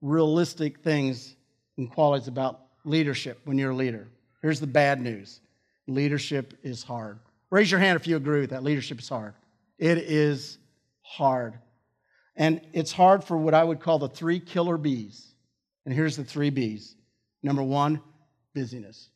realistic 0.04 0.80
things 0.80 1.34
and 1.78 1.90
qualities 1.90 2.28
about 2.28 2.61
leadership 2.84 3.40
when 3.44 3.56
you're 3.56 3.70
a 3.70 3.76
leader. 3.76 4.06
Here's 4.42 4.61
the 4.61 4.66
bad 4.66 5.00
news 5.00 5.40
leadership 5.87 6.54
is 6.62 6.82
hard. 6.82 7.18
Raise 7.50 7.70
your 7.70 7.80
hand 7.80 7.96
if 7.96 8.06
you 8.06 8.16
agree 8.16 8.40
with 8.40 8.50
that. 8.50 8.62
Leadership 8.62 9.00
is 9.00 9.08
hard. 9.08 9.34
It 9.78 9.99
is 9.99 10.58
hard. 11.02 11.58
And 12.37 12.61
it's 12.73 12.92
hard 12.92 13.25
for 13.25 13.37
what 13.37 13.54
I 13.54 13.64
would 13.64 13.80
call 13.80 13.99
the 13.99 14.08
three 14.08 14.40
killer 14.40 14.76
bees. 14.76 15.34
And 15.84 15.94
here's 15.94 16.16
the 16.16 16.25
three 16.25 16.50
B's. 16.50 16.96
Number 17.42 17.62
one, 17.62 18.00
busyness. 18.54 19.08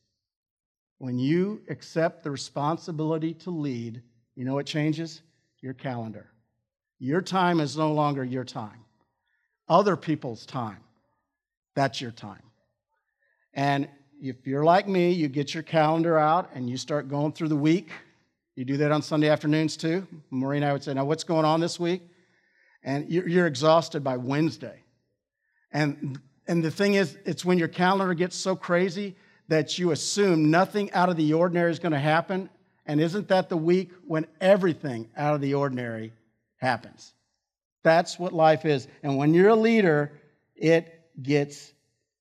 When 0.99 1.19
you 1.19 1.63
accept 1.69 2.23
the 2.23 2.31
responsibility 2.31 3.35
to 3.35 3.51
lead, 3.51 4.03
you 4.37 4.45
know 4.45 4.55
what 4.55 4.67
changes? 4.67 5.23
Your 5.61 5.75
calendar. 5.75 6.31
Your 6.99 7.23
time 7.23 7.61
is 7.61 7.77
no 7.77 7.93
longer 7.93 8.25
your 8.25 8.45
time, 8.45 8.85
other 9.69 9.97
people's 9.97 10.47
time. 10.47 10.79
That's 11.75 12.01
your 12.01 12.11
time. 12.11 12.43
And 13.55 13.89
if 14.21 14.47
you're 14.47 14.65
like 14.65 14.89
me, 14.89 15.13
you 15.13 15.29
get 15.29 15.55
your 15.55 15.63
calendar 15.63 16.19
out 16.19 16.51
and 16.55 16.69
you 16.69 16.77
start 16.77 17.09
going 17.09 17.33
through 17.33 17.49
the 17.49 17.57
week 17.57 17.91
you 18.59 18.65
do 18.65 18.79
that 18.79 18.91
on 18.91 19.03
Sunday 19.03 19.29
afternoons 19.29 19.77
too. 19.77 20.05
Maureen 20.31 20.65
and 20.65 20.71
I 20.71 20.73
would 20.73 20.83
say, 20.83 20.93
Now, 20.93 21.05
what's 21.05 21.23
going 21.23 21.45
on 21.45 21.61
this 21.61 21.79
week? 21.79 22.03
And 22.83 23.09
you're 23.09 23.47
exhausted 23.47 24.03
by 24.03 24.17
Wednesday. 24.17 24.83
And, 25.71 26.19
and 26.49 26.65
the 26.65 26.73
thing 26.73 26.95
is, 26.95 27.17
it's 27.25 27.45
when 27.45 27.59
your 27.59 27.69
calendar 27.69 28.13
gets 28.15 28.35
so 28.35 28.57
crazy 28.57 29.15
that 29.47 29.79
you 29.79 29.93
assume 29.93 30.51
nothing 30.51 30.91
out 30.91 31.09
of 31.09 31.17
the 31.17 31.35
ordinary 31.35 31.71
is 31.71 31.79
going 31.79 31.93
to 31.93 32.01
happen. 32.01 32.51
And 32.85 33.01
isn't 33.01 33.29
that 33.29 33.49
the 33.49 33.57
week 33.57 33.93
when 34.09 34.27
everything 34.41 35.09
out 35.17 35.37
of 35.37 35.41
the 35.41 35.55
ordinary 35.55 36.13
happens? 36.57 37.15
That's 37.83 38.19
what 38.19 38.33
life 38.33 38.65
is. 38.65 38.89
And 39.03 39.17
when 39.17 39.35
you're 39.35 39.51
a 39.51 39.57
leader, 39.57 40.13
it 40.55 41.01
gets 41.23 41.73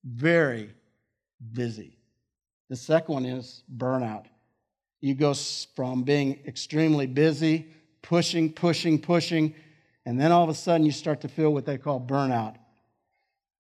very 0.04 0.72
busy. 1.54 1.98
The 2.70 2.76
second 2.76 3.14
one 3.14 3.26
is 3.26 3.64
burnout. 3.76 4.26
You 5.02 5.14
go 5.14 5.34
from 5.76 6.04
being 6.04 6.40
extremely 6.46 7.08
busy, 7.08 7.68
pushing, 8.02 8.52
pushing, 8.52 9.00
pushing, 9.00 9.54
and 10.06 10.20
then 10.20 10.32
all 10.32 10.44
of 10.44 10.50
a 10.50 10.54
sudden 10.54 10.86
you 10.86 10.92
start 10.92 11.22
to 11.22 11.28
feel 11.28 11.54
what 11.54 11.66
they 11.66 11.78
call 11.78 12.00
burnout 12.00 12.56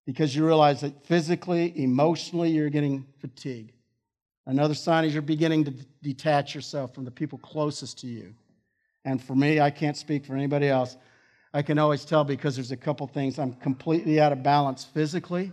because 0.05 0.33
you 0.33 0.45
realize 0.45 0.81
that 0.81 1.05
physically, 1.05 1.73
emotionally, 1.77 2.49
you're 2.49 2.69
getting 2.69 3.05
fatigued. 3.19 3.73
Another 4.45 4.73
sign 4.73 5.03
is 5.03 5.13
you're 5.13 5.21
beginning 5.21 5.65
to 5.65 5.71
detach 6.01 6.55
yourself 6.55 6.95
from 6.95 7.03
the 7.03 7.11
people 7.11 7.37
closest 7.37 7.99
to 7.99 8.07
you. 8.07 8.33
And 9.03 9.21
for 9.21 9.35
me, 9.35 9.59
I 9.59 9.69
can't 9.69 9.97
speak 9.97 10.25
for 10.25 10.33
anybody 10.35 10.69
else. 10.69 10.95
I 11.53 11.61
can 11.61 11.79
always 11.79 12.05
tell 12.05 12.23
because 12.23 12.55
there's 12.55 12.71
a 12.71 12.77
couple 12.77 13.07
things. 13.07 13.39
I'm 13.39 13.53
completely 13.53 14.19
out 14.19 14.31
of 14.31 14.43
balance 14.43 14.83
physically 14.83 15.51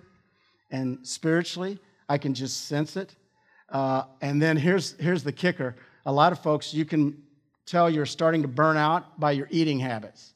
and 0.70 0.98
spiritually. 1.06 1.78
I 2.08 2.18
can 2.18 2.34
just 2.34 2.68
sense 2.68 2.96
it. 2.96 3.14
Uh, 3.68 4.04
and 4.20 4.40
then 4.40 4.56
here's, 4.56 4.92
here's 4.98 5.22
the 5.22 5.32
kicker 5.32 5.76
a 6.06 6.12
lot 6.12 6.32
of 6.32 6.38
folks, 6.38 6.74
you 6.74 6.84
can 6.84 7.16
tell 7.66 7.88
you're 7.88 8.06
starting 8.06 8.42
to 8.42 8.48
burn 8.48 8.76
out 8.76 9.18
by 9.18 9.32
your 9.32 9.48
eating 9.50 9.78
habits. 9.78 10.34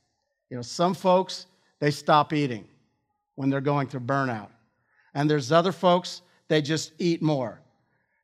You 0.50 0.56
know, 0.56 0.62
some 0.62 0.94
folks, 0.94 1.46
they 1.78 1.90
stop 1.90 2.32
eating 2.32 2.66
when 3.34 3.50
they're 3.50 3.60
going 3.60 3.88
through 3.88 4.00
burnout. 4.00 4.48
And 5.14 5.28
there's 5.30 5.52
other 5.52 5.72
folks, 5.72 6.22
they 6.48 6.62
just 6.62 6.92
eat 6.98 7.22
more. 7.22 7.60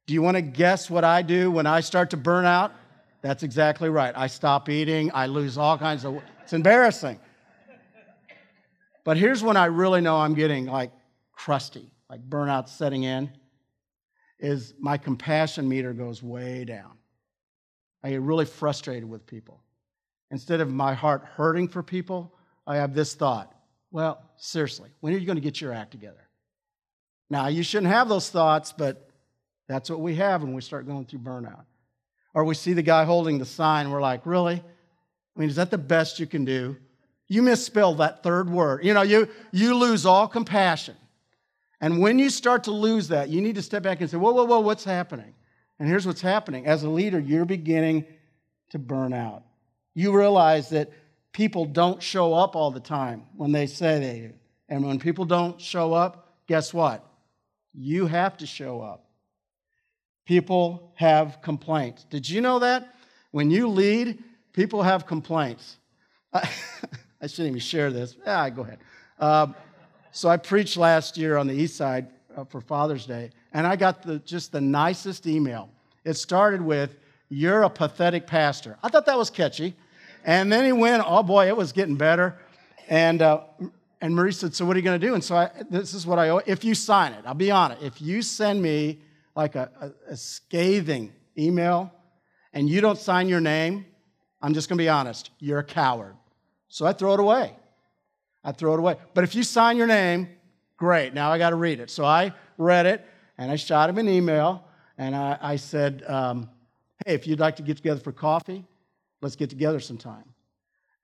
Do 0.06 0.14
you 0.14 0.22
want 0.22 0.36
to 0.36 0.42
guess 0.42 0.90
what 0.90 1.04
I 1.04 1.22
do 1.22 1.50
when 1.50 1.66
I 1.66 1.80
start 1.80 2.10
to 2.10 2.16
burn 2.16 2.44
out? 2.44 2.72
That's 3.20 3.42
exactly 3.42 3.88
right. 3.88 4.12
I 4.16 4.26
stop 4.26 4.68
eating, 4.68 5.10
I 5.14 5.26
lose 5.26 5.56
all 5.56 5.78
kinds 5.78 6.04
of 6.04 6.20
it's 6.44 6.52
embarrassing. 6.52 7.18
But 9.02 9.16
here's 9.16 9.42
when 9.42 9.56
I 9.56 9.66
really 9.66 10.00
know 10.00 10.16
I'm 10.16 10.34
getting 10.34 10.66
like 10.66 10.92
crusty, 11.32 11.90
like 12.08 12.22
burnout 12.28 12.68
setting 12.68 13.02
in 13.02 13.30
is 14.38 14.74
my 14.78 14.96
compassion 14.96 15.68
meter 15.68 15.92
goes 15.92 16.22
way 16.22 16.64
down. 16.64 16.92
I 18.02 18.10
get 18.10 18.20
really 18.20 18.44
frustrated 18.44 19.08
with 19.08 19.26
people. 19.26 19.60
Instead 20.30 20.60
of 20.60 20.70
my 20.70 20.94
heart 20.94 21.24
hurting 21.24 21.68
for 21.68 21.82
people, 21.82 22.34
I 22.66 22.76
have 22.76 22.94
this 22.94 23.14
thought 23.14 23.54
well, 23.94 24.20
seriously, 24.36 24.90
when 24.98 25.14
are 25.14 25.18
you 25.18 25.24
going 25.24 25.36
to 25.36 25.40
get 25.40 25.60
your 25.60 25.72
act 25.72 25.92
together? 25.92 26.28
Now, 27.30 27.46
you 27.46 27.62
shouldn't 27.62 27.92
have 27.92 28.08
those 28.08 28.28
thoughts, 28.28 28.74
but 28.76 29.08
that's 29.68 29.88
what 29.88 30.00
we 30.00 30.16
have 30.16 30.42
when 30.42 30.52
we 30.52 30.62
start 30.62 30.88
going 30.88 31.04
through 31.04 31.20
burnout. 31.20 31.62
Or 32.34 32.42
we 32.42 32.56
see 32.56 32.72
the 32.72 32.82
guy 32.82 33.04
holding 33.04 33.38
the 33.38 33.44
sign, 33.44 33.92
we're 33.92 34.00
like, 34.00 34.26
really? 34.26 34.64
I 35.36 35.40
mean, 35.40 35.48
is 35.48 35.56
that 35.56 35.70
the 35.70 35.78
best 35.78 36.18
you 36.18 36.26
can 36.26 36.44
do? 36.44 36.76
You 37.26 37.42
misspell 37.42 37.94
that 37.96 38.22
third 38.22 38.50
word. 38.50 38.84
You 38.84 38.94
know, 38.94 39.02
you, 39.02 39.28
you 39.50 39.74
lose 39.74 40.06
all 40.06 40.28
compassion. 40.28 40.96
And 41.80 42.00
when 42.00 42.18
you 42.18 42.30
start 42.30 42.64
to 42.64 42.70
lose 42.70 43.08
that, 43.08 43.28
you 43.28 43.40
need 43.40 43.56
to 43.56 43.62
step 43.62 43.82
back 43.82 44.00
and 44.00 44.08
say, 44.08 44.16
whoa, 44.16 44.32
whoa, 44.32 44.44
whoa, 44.44 44.60
what's 44.60 44.84
happening? 44.84 45.34
And 45.78 45.88
here's 45.88 46.06
what's 46.06 46.20
happening. 46.20 46.66
As 46.66 46.82
a 46.82 46.88
leader, 46.88 47.18
you're 47.18 47.44
beginning 47.44 48.04
to 48.70 48.78
burn 48.78 49.12
out. 49.12 49.42
You 49.94 50.16
realize 50.16 50.68
that 50.70 50.90
people 51.32 51.64
don't 51.64 52.02
show 52.02 52.32
up 52.32 52.56
all 52.56 52.70
the 52.70 52.80
time 52.80 53.24
when 53.36 53.52
they 53.52 53.66
say 53.66 53.98
they 53.98 54.20
do. 54.20 54.32
And 54.68 54.86
when 54.86 54.98
people 54.98 55.24
don't 55.24 55.60
show 55.60 55.92
up, 55.92 56.36
guess 56.46 56.72
what? 56.72 57.04
You 57.74 58.06
have 58.06 58.36
to 58.38 58.46
show 58.46 58.80
up. 58.80 59.04
People 60.26 60.92
have 60.94 61.42
complaints. 61.42 62.04
Did 62.04 62.28
you 62.28 62.40
know 62.40 62.60
that? 62.60 62.94
When 63.30 63.50
you 63.50 63.68
lead, 63.68 64.22
people 64.54 64.82
have 64.82 65.06
complaints. 65.06 65.76
I, 66.32 66.48
I 67.20 67.26
shouldn't 67.26 67.48
even 67.48 67.60
share 67.60 67.90
this. 67.90 68.16
Yeah, 68.24 68.48
go 68.48 68.62
ahead. 68.62 68.78
Um, 69.18 69.54
so 70.12 70.28
I 70.30 70.38
preached 70.38 70.78
last 70.78 71.18
year 71.18 71.36
on 71.36 71.46
the 71.46 71.54
east 71.54 71.76
side 71.76 72.06
uh, 72.34 72.44
for 72.44 72.60
Father's 72.60 73.04
Day, 73.04 73.30
and 73.52 73.66
I 73.66 73.76
got 73.76 74.02
the, 74.02 74.20
just 74.20 74.52
the 74.52 74.60
nicest 74.60 75.26
email. 75.26 75.68
It 76.04 76.14
started 76.14 76.62
with, 76.62 76.96
You're 77.28 77.62
a 77.62 77.70
pathetic 77.70 78.26
pastor. 78.26 78.78
I 78.82 78.88
thought 78.88 79.06
that 79.06 79.18
was 79.18 79.28
catchy. 79.28 79.74
And 80.24 80.50
then 80.50 80.64
he 80.64 80.72
went, 80.72 81.02
Oh 81.06 81.22
boy, 81.22 81.48
it 81.48 81.56
was 81.56 81.72
getting 81.72 81.96
better. 81.96 82.38
And, 82.88 83.22
uh, 83.22 83.42
and 84.00 84.14
Marie 84.14 84.32
said, 84.32 84.54
So 84.54 84.64
what 84.64 84.76
are 84.76 84.78
you 84.78 84.84
going 84.84 85.00
to 85.00 85.06
do? 85.06 85.14
And 85.14 85.22
so 85.22 85.36
I, 85.36 85.50
this 85.70 85.94
is 85.94 86.06
what 86.06 86.18
I, 86.18 86.40
if 86.46 86.64
you 86.64 86.74
sign 86.74 87.12
it, 87.12 87.24
I'll 87.26 87.34
be 87.34 87.50
on 87.50 87.72
it. 87.72 87.78
If 87.82 88.00
you 88.00 88.22
send 88.22 88.62
me 88.62 89.00
like 89.34 89.54
a, 89.56 89.70
a, 89.80 90.12
a 90.12 90.16
scathing 90.16 91.12
email 91.36 91.92
and 92.52 92.68
you 92.68 92.80
don't 92.80 92.98
sign 92.98 93.28
your 93.28 93.40
name, 93.40 93.86
I'm 94.44 94.52
just 94.52 94.68
going 94.68 94.76
to 94.76 94.84
be 94.84 94.90
honest, 94.90 95.30
you're 95.38 95.60
a 95.60 95.64
coward. 95.64 96.14
So 96.68 96.84
I 96.84 96.92
throw 96.92 97.14
it 97.14 97.20
away. 97.20 97.56
I 98.44 98.52
throw 98.52 98.74
it 98.74 98.78
away. 98.78 98.96
But 99.14 99.24
if 99.24 99.34
you 99.34 99.42
sign 99.42 99.78
your 99.78 99.86
name, 99.86 100.28
great. 100.76 101.14
Now 101.14 101.32
I 101.32 101.38
got 101.38 101.50
to 101.50 101.56
read 101.56 101.80
it. 101.80 101.88
So 101.88 102.04
I 102.04 102.34
read 102.58 102.84
it 102.84 103.02
and 103.38 103.50
I 103.50 103.56
shot 103.56 103.88
him 103.88 103.96
an 103.96 104.06
email 104.06 104.62
and 104.98 105.16
I, 105.16 105.38
I 105.40 105.56
said, 105.56 106.04
um, 106.06 106.50
Hey, 107.06 107.14
if 107.14 107.26
you'd 107.26 107.40
like 107.40 107.56
to 107.56 107.62
get 107.62 107.78
together 107.78 108.00
for 108.00 108.12
coffee, 108.12 108.66
let's 109.22 109.34
get 109.34 109.48
together 109.48 109.80
sometime. 109.80 110.24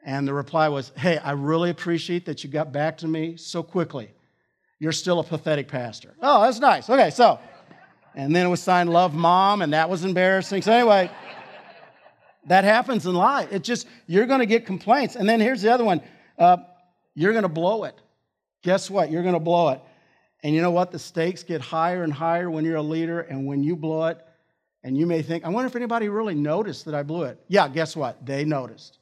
And 0.04 0.28
the 0.28 0.34
reply 0.34 0.68
was, 0.68 0.92
Hey, 0.94 1.16
I 1.16 1.32
really 1.32 1.70
appreciate 1.70 2.26
that 2.26 2.44
you 2.44 2.50
got 2.50 2.72
back 2.72 2.98
to 2.98 3.08
me 3.08 3.38
so 3.38 3.62
quickly. 3.62 4.10
You're 4.78 4.92
still 4.92 5.18
a 5.18 5.24
pathetic 5.24 5.66
pastor. 5.66 6.14
Oh, 6.20 6.42
that's 6.42 6.58
nice. 6.58 6.90
Okay, 6.90 7.08
so 7.08 7.38
and 8.14 8.34
then 8.34 8.46
it 8.46 8.48
was 8.48 8.62
signed 8.62 8.90
Love 8.90 9.14
Mom, 9.14 9.62
and 9.62 9.72
that 9.72 9.88
was 9.88 10.04
embarrassing. 10.04 10.62
So, 10.62 10.72
anyway, 10.72 11.10
that 12.46 12.64
happens 12.64 13.06
in 13.06 13.14
life. 13.14 13.52
It 13.52 13.62
just, 13.62 13.86
you're 14.06 14.26
going 14.26 14.40
to 14.40 14.46
get 14.46 14.66
complaints. 14.66 15.16
And 15.16 15.28
then 15.28 15.40
here's 15.40 15.62
the 15.62 15.72
other 15.72 15.84
one 15.84 16.00
uh, 16.38 16.58
you're 17.14 17.32
going 17.32 17.42
to 17.42 17.48
blow 17.48 17.84
it. 17.84 17.94
Guess 18.62 18.90
what? 18.90 19.10
You're 19.10 19.22
going 19.22 19.34
to 19.34 19.40
blow 19.40 19.70
it. 19.70 19.80
And 20.42 20.54
you 20.54 20.62
know 20.62 20.70
what? 20.70 20.90
The 20.90 20.98
stakes 20.98 21.42
get 21.42 21.60
higher 21.60 22.02
and 22.02 22.12
higher 22.12 22.50
when 22.50 22.64
you're 22.64 22.76
a 22.76 22.82
leader, 22.82 23.20
and 23.20 23.46
when 23.46 23.62
you 23.62 23.76
blow 23.76 24.06
it, 24.06 24.18
and 24.82 24.96
you 24.96 25.06
may 25.06 25.20
think, 25.20 25.44
I 25.44 25.50
wonder 25.50 25.66
if 25.66 25.76
anybody 25.76 26.08
really 26.08 26.34
noticed 26.34 26.86
that 26.86 26.94
I 26.94 27.02
blew 27.02 27.24
it. 27.24 27.38
Yeah, 27.48 27.68
guess 27.68 27.94
what? 27.94 28.24
They 28.24 28.44
noticed. 28.44 28.98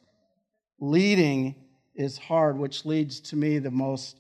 Leading 0.81 1.55
is 1.95 2.19
hard, 2.19 2.59
which 2.59 2.85
leads 2.85 3.21
to 3.21 3.37
me 3.37 3.59
the 3.59 3.71
most 3.71 4.17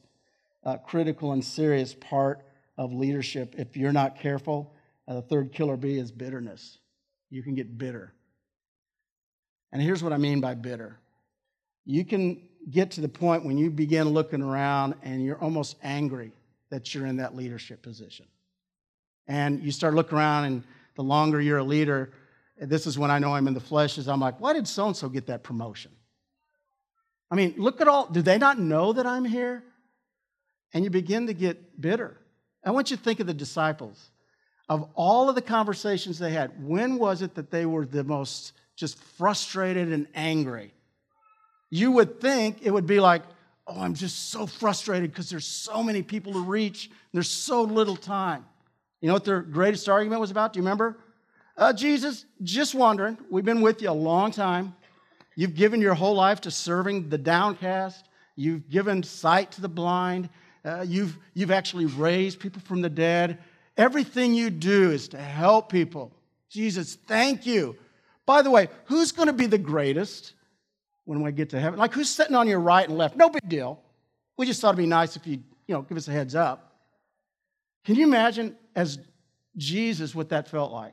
uh, 0.64 0.76
critical 0.78 1.32
and 1.32 1.44
serious 1.44 1.94
part 1.94 2.44
of 2.76 2.92
leadership. 2.92 3.54
If 3.58 3.76
you're 3.76 3.92
not 3.92 4.18
careful, 4.18 4.74
uh, 5.08 5.14
the 5.14 5.22
third 5.22 5.52
killer 5.52 5.76
bee 5.76 5.98
is 5.98 6.12
bitterness. 6.12 6.78
You 7.30 7.42
can 7.42 7.54
get 7.54 7.76
bitter. 7.78 8.12
And 9.72 9.82
here's 9.82 10.02
what 10.02 10.12
I 10.12 10.16
mean 10.16 10.40
by 10.40 10.54
bitter 10.54 10.98
you 11.84 12.04
can 12.04 12.42
get 12.70 12.90
to 12.92 13.00
the 13.00 13.08
point 13.08 13.46
when 13.46 13.56
you 13.56 13.70
begin 13.70 14.10
looking 14.10 14.42
around 14.42 14.94
and 15.02 15.24
you're 15.24 15.38
almost 15.38 15.76
angry 15.82 16.32
that 16.70 16.94
you're 16.94 17.06
in 17.06 17.16
that 17.16 17.34
leadership 17.34 17.80
position. 17.80 18.26
And 19.26 19.62
you 19.62 19.72
start 19.72 19.94
looking 19.94 20.18
around, 20.18 20.44
and 20.44 20.64
the 20.96 21.02
longer 21.02 21.40
you're 21.40 21.58
a 21.58 21.64
leader, 21.64 22.12
this 22.60 22.86
is 22.86 22.98
when 22.98 23.10
I 23.10 23.18
know 23.18 23.34
I'm 23.34 23.48
in 23.48 23.54
the 23.54 23.60
flesh, 23.60 23.96
is 23.96 24.06
I'm 24.06 24.20
like, 24.20 24.38
why 24.38 24.52
did 24.52 24.68
so 24.68 24.86
and 24.86 24.96
so 24.96 25.08
get 25.08 25.26
that 25.28 25.42
promotion? 25.42 25.92
I 27.30 27.36
mean, 27.36 27.54
look 27.56 27.80
at 27.80 27.88
all, 27.88 28.06
do 28.06 28.20
they 28.20 28.36
not 28.36 28.58
know 28.58 28.92
that 28.92 29.06
I'm 29.06 29.24
here? 29.24 29.62
And 30.74 30.84
you 30.84 30.90
begin 30.90 31.26
to 31.26 31.34
get 31.34 31.80
bitter. 31.80 32.18
I 32.64 32.70
want 32.70 32.90
you 32.90 32.96
to 32.96 33.02
think 33.02 33.20
of 33.20 33.26
the 33.26 33.34
disciples 33.34 34.10
of 34.68 34.90
all 34.94 35.30
of 35.30 35.34
the 35.34 35.42
conversations 35.42 36.18
they 36.18 36.32
had, 36.32 36.62
when 36.62 36.98
was 36.98 37.22
it 37.22 37.34
that 37.36 37.50
they 37.50 37.64
were 37.64 37.86
the 37.86 38.04
most 38.04 38.52
just 38.78 39.02
frustrated 39.18 39.92
and 39.92 40.06
angry? 40.14 40.72
You 41.68 41.90
would 41.92 42.20
think 42.20 42.60
it 42.62 42.70
would 42.70 42.86
be 42.86 43.00
like, 43.00 43.22
oh, 43.66 43.80
I'm 43.80 43.94
just 43.94 44.30
so 44.30 44.46
frustrated 44.46 45.10
because 45.10 45.28
there's 45.28 45.46
so 45.46 45.82
many 45.82 46.02
people 46.02 46.32
to 46.34 46.40
reach, 46.40 46.90
there's 47.12 47.28
so 47.28 47.62
little 47.62 47.96
time. 47.96 48.46
You 49.00 49.08
know 49.08 49.14
what 49.14 49.24
their 49.24 49.40
greatest 49.42 49.88
argument 49.88 50.20
was 50.20 50.30
about? 50.30 50.52
Do 50.52 50.58
you 50.58 50.62
remember? 50.62 50.96
Uh, 51.56 51.72
Jesus, 51.72 52.24
just 52.42 52.74
wondering, 52.74 53.18
we've 53.30 53.44
been 53.44 53.62
with 53.62 53.82
you 53.82 53.90
a 53.90 53.92
long 53.92 54.30
time. 54.30 54.74
You've 55.34 55.54
given 55.54 55.80
your 55.80 55.94
whole 55.94 56.14
life 56.14 56.40
to 56.42 56.50
serving 56.50 57.08
the 57.08 57.18
downcast. 57.18 58.08
You've 58.36 58.68
given 58.70 59.02
sight 59.02 59.50
to 59.52 59.60
the 59.60 59.68
blind. 59.68 60.28
Uh, 60.64 60.84
you've, 60.86 61.18
you've 61.34 61.50
actually 61.50 61.86
raised 61.86 62.38
people 62.38 62.62
from 62.62 62.80
the 62.80 62.88
dead. 62.88 63.38
Everything 63.76 64.34
you 64.34 64.50
do 64.50 64.92
is 64.92 65.08
to 65.08 65.18
help 65.18 65.70
people. 65.70 66.12
Jesus, 66.48 66.94
thank 66.94 67.44
you. 67.44 67.76
By 68.28 68.42
the 68.42 68.50
way, 68.50 68.68
who's 68.84 69.10
going 69.10 69.28
to 69.28 69.32
be 69.32 69.46
the 69.46 69.56
greatest 69.56 70.34
when 71.06 71.22
we 71.22 71.32
get 71.32 71.48
to 71.50 71.58
heaven? 71.58 71.78
Like 71.78 71.94
who's 71.94 72.10
sitting 72.10 72.36
on 72.36 72.46
your 72.46 72.60
right 72.60 72.86
and 72.86 72.98
left? 72.98 73.16
No 73.16 73.30
big 73.30 73.48
deal. 73.48 73.80
We 74.36 74.44
just 74.44 74.60
thought 74.60 74.74
it'd 74.74 74.76
be 74.76 74.86
nice 74.86 75.16
if 75.16 75.26
you, 75.26 75.42
you 75.66 75.74
know, 75.74 75.80
give 75.80 75.96
us 75.96 76.08
a 76.08 76.12
heads 76.12 76.34
up. 76.34 76.74
Can 77.86 77.94
you 77.94 78.04
imagine 78.04 78.54
as 78.76 78.98
Jesus 79.56 80.14
what 80.14 80.28
that 80.28 80.46
felt 80.46 80.72
like? 80.72 80.92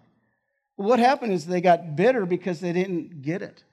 what 0.78 1.00
happened 1.00 1.34
is 1.34 1.46
they 1.46 1.60
got 1.60 1.98
bitter 1.98 2.26
because 2.26 2.62
they 2.62 2.72
didn't 2.72 3.22
get 3.22 3.42
it. 3.42 3.66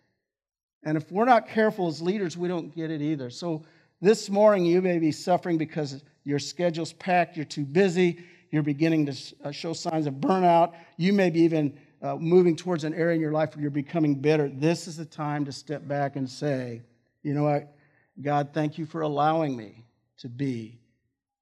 And 0.83 0.97
if 0.97 1.11
we're 1.13 1.25
not 1.25 1.49
careful 1.49 1.87
as 1.87 2.03
leaders, 2.03 2.37
we 2.37 2.49
don't 2.49 2.75
get 2.75 2.91
it 2.91 3.01
either. 3.01 3.31
So 3.31 3.63
this 4.01 4.29
morning, 4.29 4.67
you 4.67 4.83
may 4.83 4.99
be 4.99 5.13
suffering 5.13 5.57
because 5.57 6.03
your 6.25 6.41
schedule's 6.41 6.95
packed, 6.95 7.37
you're 7.37 7.45
too 7.45 7.65
busy, 7.65 8.25
you're 8.51 8.65
beginning 8.65 9.07
to 9.07 9.17
uh, 9.45 9.51
show 9.53 9.73
signs 9.73 10.07
of 10.09 10.15
burnout. 10.15 10.75
You 10.97 11.13
may 11.13 11.31
be 11.31 11.41
even 11.43 11.79
uh, 12.03 12.17
moving 12.17 12.57
towards 12.57 12.85
an 12.85 12.95
area 12.95 13.15
in 13.15 13.21
your 13.21 13.33
life 13.33 13.55
where 13.55 13.63
you're 13.63 13.71
becoming 13.71 14.15
bitter. 14.15 14.49
This 14.49 14.89
is 14.89 14.97
the 14.97 15.05
time 15.05 15.45
to 15.45 15.53
step 15.53 15.87
back 15.87 16.17
and 16.17 16.29
say, 16.29 16.83
you 17.23 17.33
know 17.33 17.45
what? 17.45 17.73
God, 18.21 18.51
thank 18.53 18.77
you 18.77 18.87
for 18.87 19.03
allowing 19.03 19.57
me 19.57 19.85
to 20.19 20.29
be 20.29 20.81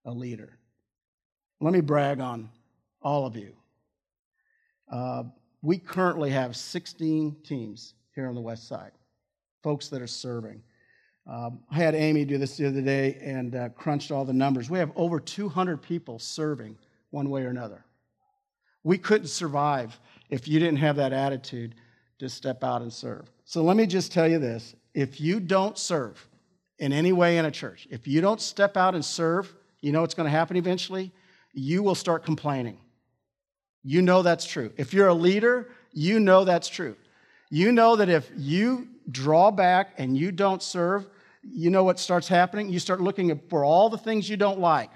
a 0.05 0.11
leader. 0.11 0.59
Let 1.61 1.73
me 1.73 1.81
brag 1.81 2.21
on 2.21 2.51
all 3.03 3.27
of 3.27 3.37
you. 3.37 3.55
Uh, 4.91 5.25
we 5.63 5.79
currently 5.79 6.31
have 6.31 6.57
16 6.57 7.37
teams 7.45 7.95
here 8.15 8.27
on 8.27 8.35
the 8.35 8.41
west 8.41 8.69
side, 8.69 8.93
folks 9.63 9.89
that 9.89 10.03
are 10.03 10.07
serving. 10.07 10.63
Um, 11.27 11.61
I 11.71 11.77
had 11.77 11.95
Amy 11.95 12.25
do 12.25 12.39
this 12.39 12.57
the 12.57 12.67
other 12.67 12.81
day 12.81 13.19
and 13.23 13.55
uh, 13.55 13.69
crunched 13.71 14.11
all 14.11 14.25
the 14.25 14.33
numbers. 14.33 14.71
We 14.71 14.79
have 14.79 14.91
over 14.97 15.21
200 15.21 15.81
people 15.81 16.19
serving 16.19 16.79
one 17.11 17.31
way 17.31 17.43
or 17.43 17.49
another. 17.49 17.85
We 18.83 18.97
couldn't 18.97 19.29
survive 19.29 19.99
if 20.31 20.49
you 20.49 20.59
didn't 20.59 20.79
have 20.79 20.97
that 20.97 21.13
attitude 21.13 21.75
to 22.19 22.29
step 22.29 22.65
out 22.65 22.83
and 22.83 22.93
serve. 22.93 23.31
So 23.45 23.63
let 23.63 23.77
me 23.77 23.87
just 23.87 24.13
tell 24.13 24.29
you 24.29 24.39
this 24.39 24.75
if 24.95 25.21
you 25.21 25.41
don't 25.41 25.77
serve 25.77 26.27
in 26.79 26.93
any 26.93 27.13
way 27.13 27.39
in 27.39 27.45
a 27.45 27.51
church, 27.51 27.87
if 27.91 28.07
you 28.07 28.21
don't 28.21 28.41
step 28.41 28.77
out 28.77 28.95
and 28.95 29.05
serve, 29.05 29.53
you 29.81 29.93
know 29.93 30.01
what's 30.01 30.15
going 30.15 30.27
to 30.27 30.31
happen 30.31 30.57
eventually? 30.57 31.13
You 31.53 31.83
will 31.83 31.95
start 31.95 32.25
complaining. 32.25 32.79
You 33.83 34.03
know 34.03 34.23
that's 34.23 34.45
true. 34.45 34.73
If 34.77 34.93
you're 34.93 35.09
a 35.09 35.15
leader, 35.15 35.71
you 35.93 36.21
know 36.21 36.45
that's 36.45 36.69
true. 36.69 36.97
You 37.51 37.73
know 37.73 37.97
that 37.97 38.09
if 38.09 38.31
you 38.37 38.89
draw 39.11 39.51
back 39.51 39.95
and 39.99 40.17
you 40.17 40.31
don't 40.31 40.63
serve, 40.63 41.09
you 41.43 41.71
know 41.71 41.85
what 41.85 41.99
starts 41.99 42.29
happening? 42.29 42.69
You 42.69 42.79
start 42.79 43.01
looking 43.01 43.41
for 43.49 43.65
all 43.65 43.89
the 43.89 43.99
things 43.99 44.29
you 44.29 44.37
don't 44.37 44.61
like. 44.61 44.91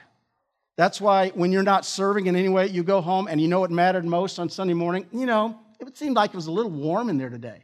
That's 0.76 1.00
why 1.00 1.30
when 1.30 1.52
you're 1.52 1.62
not 1.62 1.84
serving 1.84 2.26
in 2.26 2.36
any 2.36 2.48
way, 2.48 2.68
you 2.68 2.82
go 2.82 3.00
home 3.00 3.28
and 3.28 3.40
you 3.40 3.48
know 3.48 3.60
what 3.60 3.70
mattered 3.70 4.04
most 4.04 4.38
on 4.38 4.48
Sunday 4.48 4.74
morning? 4.74 5.06
You 5.12 5.26
know, 5.26 5.58
it 5.80 5.96
seemed 5.96 6.16
like 6.16 6.30
it 6.30 6.36
was 6.36 6.48
a 6.48 6.52
little 6.52 6.70
warm 6.70 7.08
in 7.08 7.18
there 7.18 7.30
today, 7.30 7.62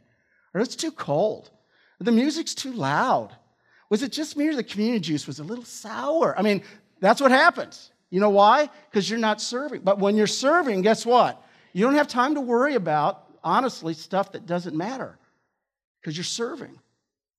or 0.53 0.61
it's 0.61 0.75
too 0.75 0.91
cold, 0.91 1.49
the 1.99 2.11
music's 2.11 2.55
too 2.55 2.71
loud. 2.71 3.35
Was 3.89 4.01
it 4.03 4.11
just 4.11 4.37
me 4.37 4.47
or 4.47 4.55
the 4.55 4.63
community 4.63 5.01
juice 5.01 5.27
was 5.27 5.39
a 5.39 5.43
little 5.43 5.65
sour? 5.65 6.37
I 6.37 6.41
mean, 6.41 6.63
that's 6.99 7.21
what 7.21 7.31
happens. 7.31 7.91
You 8.09 8.19
know 8.19 8.29
why? 8.29 8.69
Because 8.89 9.09
you're 9.09 9.19
not 9.19 9.41
serving. 9.41 9.81
But 9.81 9.99
when 9.99 10.15
you're 10.15 10.27
serving, 10.27 10.81
guess 10.81 11.05
what? 11.05 11.43
You 11.73 11.85
don't 11.85 11.95
have 11.95 12.07
time 12.07 12.35
to 12.35 12.41
worry 12.41 12.75
about, 12.75 13.23
honestly, 13.43 13.93
stuff 13.93 14.31
that 14.31 14.45
doesn't 14.45 14.75
matter 14.75 15.17
because 15.99 16.17
you're 16.17 16.23
serving. 16.23 16.79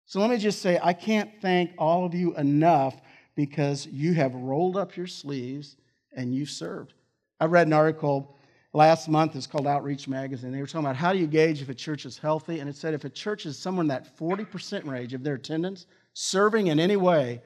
So 0.07 0.21
let 0.21 0.31
me 0.31 0.37
just 0.37 0.61
say, 0.61 0.79
I 0.83 0.93
can't 0.93 1.31
thank 1.41 1.73
all 1.79 2.05
of 2.05 2.15
you 2.15 2.37
enough 2.37 3.01
because 3.35 3.87
you 3.87 4.15
have 4.15 4.35
rolled 4.35 4.77
up 4.77 4.97
your 4.97 5.07
sleeves 5.07 5.77
and 6.15 6.35
you've 6.35 6.51
served. 6.51 6.95
I 7.41 7.47
read 7.47 7.67
an 7.67 7.73
article 7.73 8.37
last 8.73 9.09
month, 9.09 9.37
it's 9.37 9.47
called 9.47 9.67
Outreach 9.67 10.09
Magazine. 10.09 10.53
They 10.53 10.61
were 10.61 10.67
talking 10.67 10.87
about 10.87 10.97
how 10.97 11.13
do 11.13 11.19
you 11.19 11.27
gauge 11.27 11.63
if 11.63 11.69
a 11.69 11.75
church 11.75 12.07
is 12.07 12.19
healthy? 12.19 12.61
And 12.61 12.69
it 12.69 12.77
said 12.77 12.95
if 12.95 13.05
a 13.05 13.11
church 13.11 13.47
is 13.47 13.59
somewhere 13.59 13.83
in 13.83 13.89
that 13.89 14.17
40% 14.17 14.87
range 14.87 15.15
of 15.15 15.23
their 15.23 15.35
attendance, 15.35 15.87
serving 16.15 16.69
in 16.69 16.79
any 16.79 16.97
way, 16.97 17.43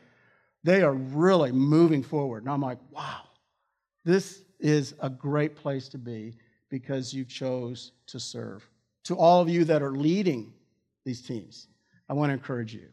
they 0.65 0.83
are 0.83 0.95
really 0.95 1.53
moving 1.53 2.03
forward. 2.03 2.43
And 2.43 2.51
I'm 2.51 2.61
like, 2.61 2.79
wow, 2.91 3.23
this 4.05 4.43
is 4.59 4.95
a 5.01 5.11
great 5.11 5.55
place 5.55 5.89
to 5.91 5.99
be 5.99 6.37
because 6.69 7.13
you 7.13 7.25
chose 7.25 7.93
to 8.09 8.19
serve. 8.19 8.69
To 9.05 9.17
all 9.17 9.41
of 9.41 9.49
you 9.49 9.65
that 9.65 9.83
are 9.83 9.93
leading 9.93 10.53
these 11.05 11.23
teams, 11.23 11.69
I 12.09 12.15
want 12.15 12.31
to 12.31 12.35
encourage 12.35 12.75
you. 12.75 12.89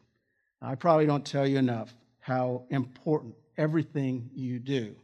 I 0.61 0.75
probably 0.75 1.05
don't 1.05 1.25
tell 1.25 1.47
you 1.47 1.57
enough 1.57 1.93
how 2.23 2.63
important 2.69 3.35
everything 3.57 4.29
you 4.33 4.57
do 4.57 4.95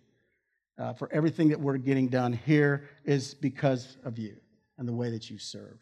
uh, 0.77 0.93
for 0.93 1.11
everything 1.11 1.49
that 1.49 1.59
we're 1.59 1.75
getting 1.75 2.07
done 2.07 2.31
here 2.31 2.89
is 3.03 3.33
because 3.33 3.97
of 4.05 4.17
you 4.17 4.37
and 4.77 4.87
the 4.87 4.93
way 4.93 5.09
that 5.09 5.29
you 5.29 5.37
serve. 5.37 5.77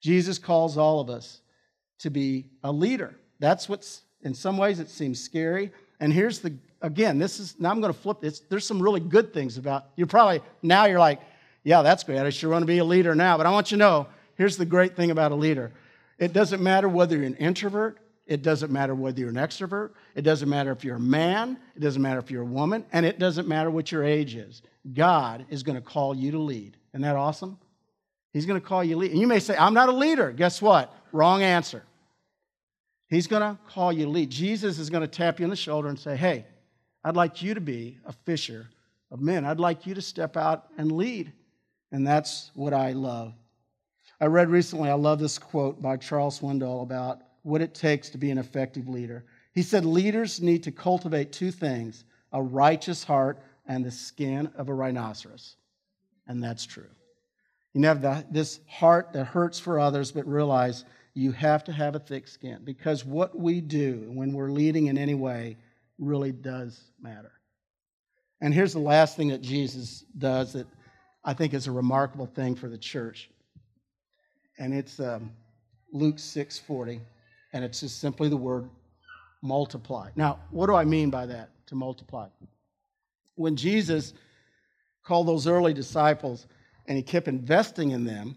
Jesus 0.00 0.38
calls 0.38 0.78
all 0.78 1.00
of 1.00 1.10
us 1.10 1.42
to 1.98 2.10
be 2.10 2.46
a 2.64 2.72
leader. 2.72 3.14
That's 3.38 3.68
what's, 3.68 4.00
in 4.22 4.32
some 4.32 4.56
ways, 4.56 4.80
it 4.80 4.88
seems 4.88 5.20
scary. 5.20 5.72
And 6.00 6.10
here's 6.10 6.38
the, 6.38 6.56
again, 6.80 7.18
this 7.18 7.38
is, 7.38 7.56
now 7.58 7.70
I'm 7.70 7.82
going 7.82 7.92
to 7.92 7.98
flip 7.98 8.22
this. 8.22 8.40
There's 8.40 8.66
some 8.66 8.80
really 8.80 9.00
good 9.00 9.34
things 9.34 9.58
about, 9.58 9.88
you're 9.94 10.06
probably, 10.06 10.40
now 10.62 10.86
you're 10.86 10.98
like, 10.98 11.20
yeah, 11.64 11.82
that's 11.82 12.02
great. 12.02 12.18
I 12.18 12.30
sure 12.30 12.50
want 12.50 12.62
to 12.62 12.66
be 12.66 12.78
a 12.78 12.84
leader 12.84 13.14
now. 13.14 13.36
But 13.36 13.44
I 13.44 13.50
want 13.50 13.70
you 13.70 13.76
to 13.76 13.80
know, 13.80 14.06
here's 14.36 14.56
the 14.56 14.64
great 14.64 14.96
thing 14.96 15.10
about 15.10 15.32
a 15.32 15.34
leader. 15.34 15.70
It 16.18 16.32
doesn't 16.32 16.62
matter 16.62 16.88
whether 16.88 17.16
you're 17.16 17.26
an 17.26 17.36
introvert 17.36 17.98
it 18.28 18.42
doesn't 18.42 18.70
matter 18.70 18.94
whether 18.94 19.18
you're 19.18 19.30
an 19.30 19.36
extrovert. 19.36 19.92
It 20.14 20.22
doesn't 20.22 20.50
matter 20.50 20.70
if 20.70 20.84
you're 20.84 20.96
a 20.96 21.00
man. 21.00 21.58
It 21.74 21.80
doesn't 21.80 22.02
matter 22.02 22.18
if 22.18 22.30
you're 22.30 22.42
a 22.42 22.46
woman. 22.46 22.84
And 22.92 23.06
it 23.06 23.18
doesn't 23.18 23.48
matter 23.48 23.70
what 23.70 23.90
your 23.90 24.04
age 24.04 24.36
is. 24.36 24.60
God 24.92 25.46
is 25.48 25.62
going 25.62 25.76
to 25.76 25.82
call 25.82 26.14
you 26.14 26.30
to 26.32 26.38
lead. 26.38 26.76
Isn't 26.92 27.02
that 27.02 27.16
awesome? 27.16 27.58
He's 28.34 28.44
going 28.44 28.60
to 28.60 28.66
call 28.66 28.84
you 28.84 28.98
lead. 28.98 29.12
And 29.12 29.20
you 29.20 29.26
may 29.26 29.40
say, 29.40 29.56
I'm 29.56 29.72
not 29.72 29.88
a 29.88 29.92
leader. 29.92 30.30
Guess 30.30 30.60
what? 30.60 30.94
Wrong 31.10 31.42
answer. 31.42 31.82
He's 33.08 33.26
going 33.26 33.40
to 33.40 33.58
call 33.70 33.94
you 33.94 34.06
lead. 34.06 34.28
Jesus 34.28 34.78
is 34.78 34.90
going 34.90 35.00
to 35.00 35.08
tap 35.08 35.40
you 35.40 35.46
on 35.46 35.50
the 35.50 35.56
shoulder 35.56 35.88
and 35.88 35.98
say, 35.98 36.14
Hey, 36.14 36.44
I'd 37.02 37.16
like 37.16 37.42
you 37.42 37.54
to 37.54 37.62
be 37.62 37.96
a 38.04 38.12
fisher 38.12 38.68
of 39.10 39.22
men. 39.22 39.46
I'd 39.46 39.58
like 39.58 39.86
you 39.86 39.94
to 39.94 40.02
step 40.02 40.36
out 40.36 40.66
and 40.76 40.92
lead. 40.92 41.32
And 41.92 42.06
that's 42.06 42.50
what 42.54 42.74
I 42.74 42.92
love. 42.92 43.32
I 44.20 44.26
read 44.26 44.50
recently, 44.50 44.90
I 44.90 44.94
love 44.94 45.18
this 45.18 45.38
quote 45.38 45.80
by 45.80 45.96
Charles 45.96 46.40
Swindoll 46.40 46.82
about 46.82 47.22
what 47.42 47.60
it 47.60 47.74
takes 47.74 48.10
to 48.10 48.18
be 48.18 48.30
an 48.30 48.38
effective 48.38 48.88
leader. 48.88 49.24
He 49.52 49.62
said 49.62 49.84
leaders 49.84 50.40
need 50.40 50.62
to 50.64 50.72
cultivate 50.72 51.32
two 51.32 51.50
things 51.50 52.04
a 52.32 52.42
righteous 52.42 53.04
heart 53.04 53.38
and 53.66 53.84
the 53.84 53.90
skin 53.90 54.50
of 54.56 54.68
a 54.68 54.74
rhinoceros. 54.74 55.56
And 56.26 56.42
that's 56.42 56.66
true. 56.66 56.88
You 57.72 57.86
have 57.86 58.02
the, 58.02 58.24
this 58.30 58.60
heart 58.68 59.12
that 59.12 59.24
hurts 59.26 59.58
for 59.58 59.78
others, 59.78 60.12
but 60.12 60.26
realize 60.26 60.84
you 61.14 61.32
have 61.32 61.64
to 61.64 61.72
have 61.72 61.94
a 61.94 61.98
thick 61.98 62.28
skin 62.28 62.60
because 62.64 63.04
what 63.04 63.38
we 63.38 63.60
do 63.60 64.10
when 64.12 64.32
we're 64.32 64.50
leading 64.50 64.86
in 64.86 64.98
any 64.98 65.14
way 65.14 65.56
really 65.98 66.32
does 66.32 66.80
matter. 67.00 67.32
And 68.40 68.54
here's 68.54 68.72
the 68.72 68.78
last 68.78 69.16
thing 69.16 69.28
that 69.28 69.42
Jesus 69.42 70.04
does 70.16 70.52
that 70.52 70.66
I 71.24 71.34
think 71.34 71.54
is 71.54 71.66
a 71.66 71.72
remarkable 71.72 72.26
thing 72.26 72.54
for 72.54 72.68
the 72.68 72.78
church. 72.78 73.30
And 74.58 74.72
it's 74.72 75.00
um, 75.00 75.32
Luke 75.92 76.16
6:40 76.16 77.00
and 77.52 77.64
it's 77.64 77.80
just 77.80 78.00
simply 78.00 78.28
the 78.28 78.36
word 78.36 78.68
multiply. 79.42 80.10
Now, 80.16 80.40
what 80.50 80.66
do 80.66 80.74
I 80.74 80.84
mean 80.84 81.10
by 81.10 81.26
that, 81.26 81.50
to 81.66 81.74
multiply? 81.74 82.28
When 83.36 83.56
Jesus 83.56 84.14
called 85.04 85.28
those 85.28 85.46
early 85.46 85.72
disciples 85.72 86.46
and 86.86 86.96
he 86.96 87.02
kept 87.02 87.28
investing 87.28 87.92
in 87.92 88.04
them, 88.04 88.36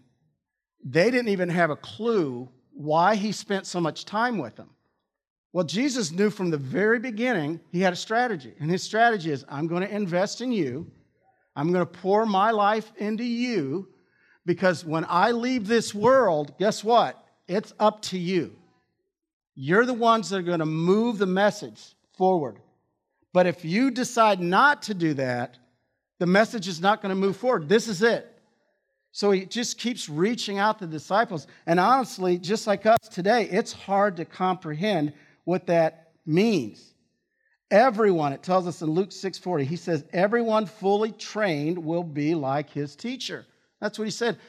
they 0.83 1.11
didn't 1.11 1.29
even 1.29 1.49
have 1.49 1.69
a 1.69 1.75
clue 1.75 2.49
why 2.73 3.15
he 3.15 3.31
spent 3.31 3.65
so 3.67 3.81
much 3.81 4.05
time 4.05 4.37
with 4.37 4.55
them. 4.55 4.69
Well, 5.53 5.65
Jesus 5.65 6.11
knew 6.11 6.29
from 6.29 6.49
the 6.49 6.57
very 6.57 6.99
beginning 6.99 7.59
he 7.71 7.81
had 7.81 7.93
a 7.93 7.97
strategy. 7.97 8.53
And 8.59 8.71
his 8.71 8.83
strategy 8.83 9.31
is 9.31 9.43
I'm 9.49 9.67
going 9.67 9.81
to 9.81 9.93
invest 9.93 10.41
in 10.41 10.51
you, 10.51 10.89
I'm 11.55 11.73
going 11.73 11.85
to 11.85 11.91
pour 11.91 12.25
my 12.25 12.51
life 12.51 12.91
into 12.97 13.25
you, 13.25 13.89
because 14.45 14.85
when 14.85 15.05
I 15.09 15.31
leave 15.31 15.67
this 15.67 15.93
world, 15.93 16.57
guess 16.57 16.83
what? 16.83 17.21
It's 17.47 17.73
up 17.79 18.01
to 18.03 18.17
you. 18.17 18.55
You're 19.63 19.85
the 19.85 19.93
ones 19.93 20.29
that 20.29 20.37
are 20.37 20.41
going 20.41 20.57
to 20.57 20.65
move 20.65 21.19
the 21.19 21.27
message 21.27 21.93
forward. 22.17 22.57
But 23.31 23.45
if 23.45 23.63
you 23.63 23.91
decide 23.91 24.39
not 24.39 24.81
to 24.83 24.95
do 24.95 25.13
that, 25.13 25.59
the 26.17 26.25
message 26.25 26.67
is 26.67 26.81
not 26.81 26.99
going 26.99 27.11
to 27.11 27.15
move 27.15 27.37
forward. 27.37 27.69
This 27.69 27.87
is 27.87 28.01
it. 28.01 28.27
So 29.11 29.29
he 29.29 29.45
just 29.45 29.77
keeps 29.77 30.09
reaching 30.09 30.57
out 30.57 30.79
to 30.79 30.87
the 30.87 30.91
disciples. 30.91 31.45
And 31.67 31.79
honestly, 31.79 32.39
just 32.39 32.65
like 32.65 32.87
us 32.87 32.97
today, 33.11 33.47
it's 33.51 33.71
hard 33.71 34.17
to 34.17 34.25
comprehend 34.25 35.13
what 35.43 35.67
that 35.67 36.13
means. 36.25 36.95
Everyone, 37.69 38.33
it 38.33 38.41
tells 38.41 38.65
us 38.65 38.81
in 38.81 38.89
Luke 38.89 39.11
6:40, 39.11 39.63
he 39.63 39.75
says, 39.75 40.03
everyone 40.11 40.65
fully 40.65 41.11
trained 41.11 41.77
will 41.77 42.03
be 42.03 42.33
like 42.33 42.71
his 42.71 42.95
teacher. 42.95 43.45
That's 43.79 43.99
what 43.99 44.05
he 44.05 44.11
said. 44.11 44.39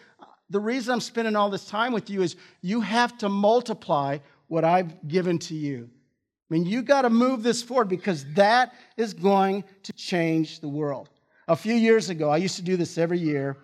The 0.49 0.61
reason 0.61 0.95
I'm 0.95 1.01
spending 1.01 1.37
all 1.37 1.51
this 1.51 1.67
time 1.67 1.93
with 1.93 2.09
you 2.09 2.23
is 2.23 2.37
you 2.63 2.81
have 2.81 3.19
to 3.19 3.29
multiply 3.29 4.19
what 4.53 4.65
I've 4.67 5.09
given 5.09 5.39
to 5.39 5.55
you. 5.55 5.89
I 5.89 6.53
mean, 6.53 6.67
you 6.67 6.83
got 6.83 7.01
to 7.03 7.11
move 7.11 7.43
this 7.43 7.63
forward 7.63 7.89
because 7.89 8.27
that 8.35 8.75
is 8.99 9.15
going 9.15 9.65
to 9.85 9.95
change 9.95 10.61
the 10.61 10.69
world. 10.69 11.09
A 11.49 11.57
few 11.57 11.73
years 11.73 12.11
ago, 12.11 12.29
I 12.29 12.37
used 12.37 12.57
to 12.57 12.63
do 12.63 12.77
this 12.77 12.99
every 12.99 13.19
year, 13.19 13.57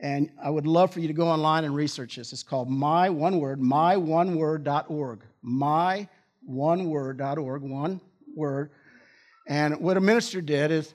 and 0.00 0.30
I 0.42 0.50
would 0.50 0.66
love 0.66 0.92
for 0.92 1.00
you 1.00 1.08
to 1.08 1.14
go 1.14 1.28
online 1.28 1.64
and 1.64 1.74
research 1.74 2.16
this. 2.16 2.30
It's 2.30 2.42
called 2.42 2.68
My 2.68 3.08
One 3.08 3.40
Word, 3.40 3.58
myoneWord.org. 3.58 5.20
MyoneWord.org, 5.42 7.62
one 7.62 8.00
word. 8.36 8.70
And 9.48 9.80
what 9.80 9.96
a 9.96 10.00
minister 10.02 10.42
did 10.42 10.70
is 10.70 10.92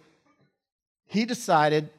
he 1.07 1.25
decided 1.25 1.89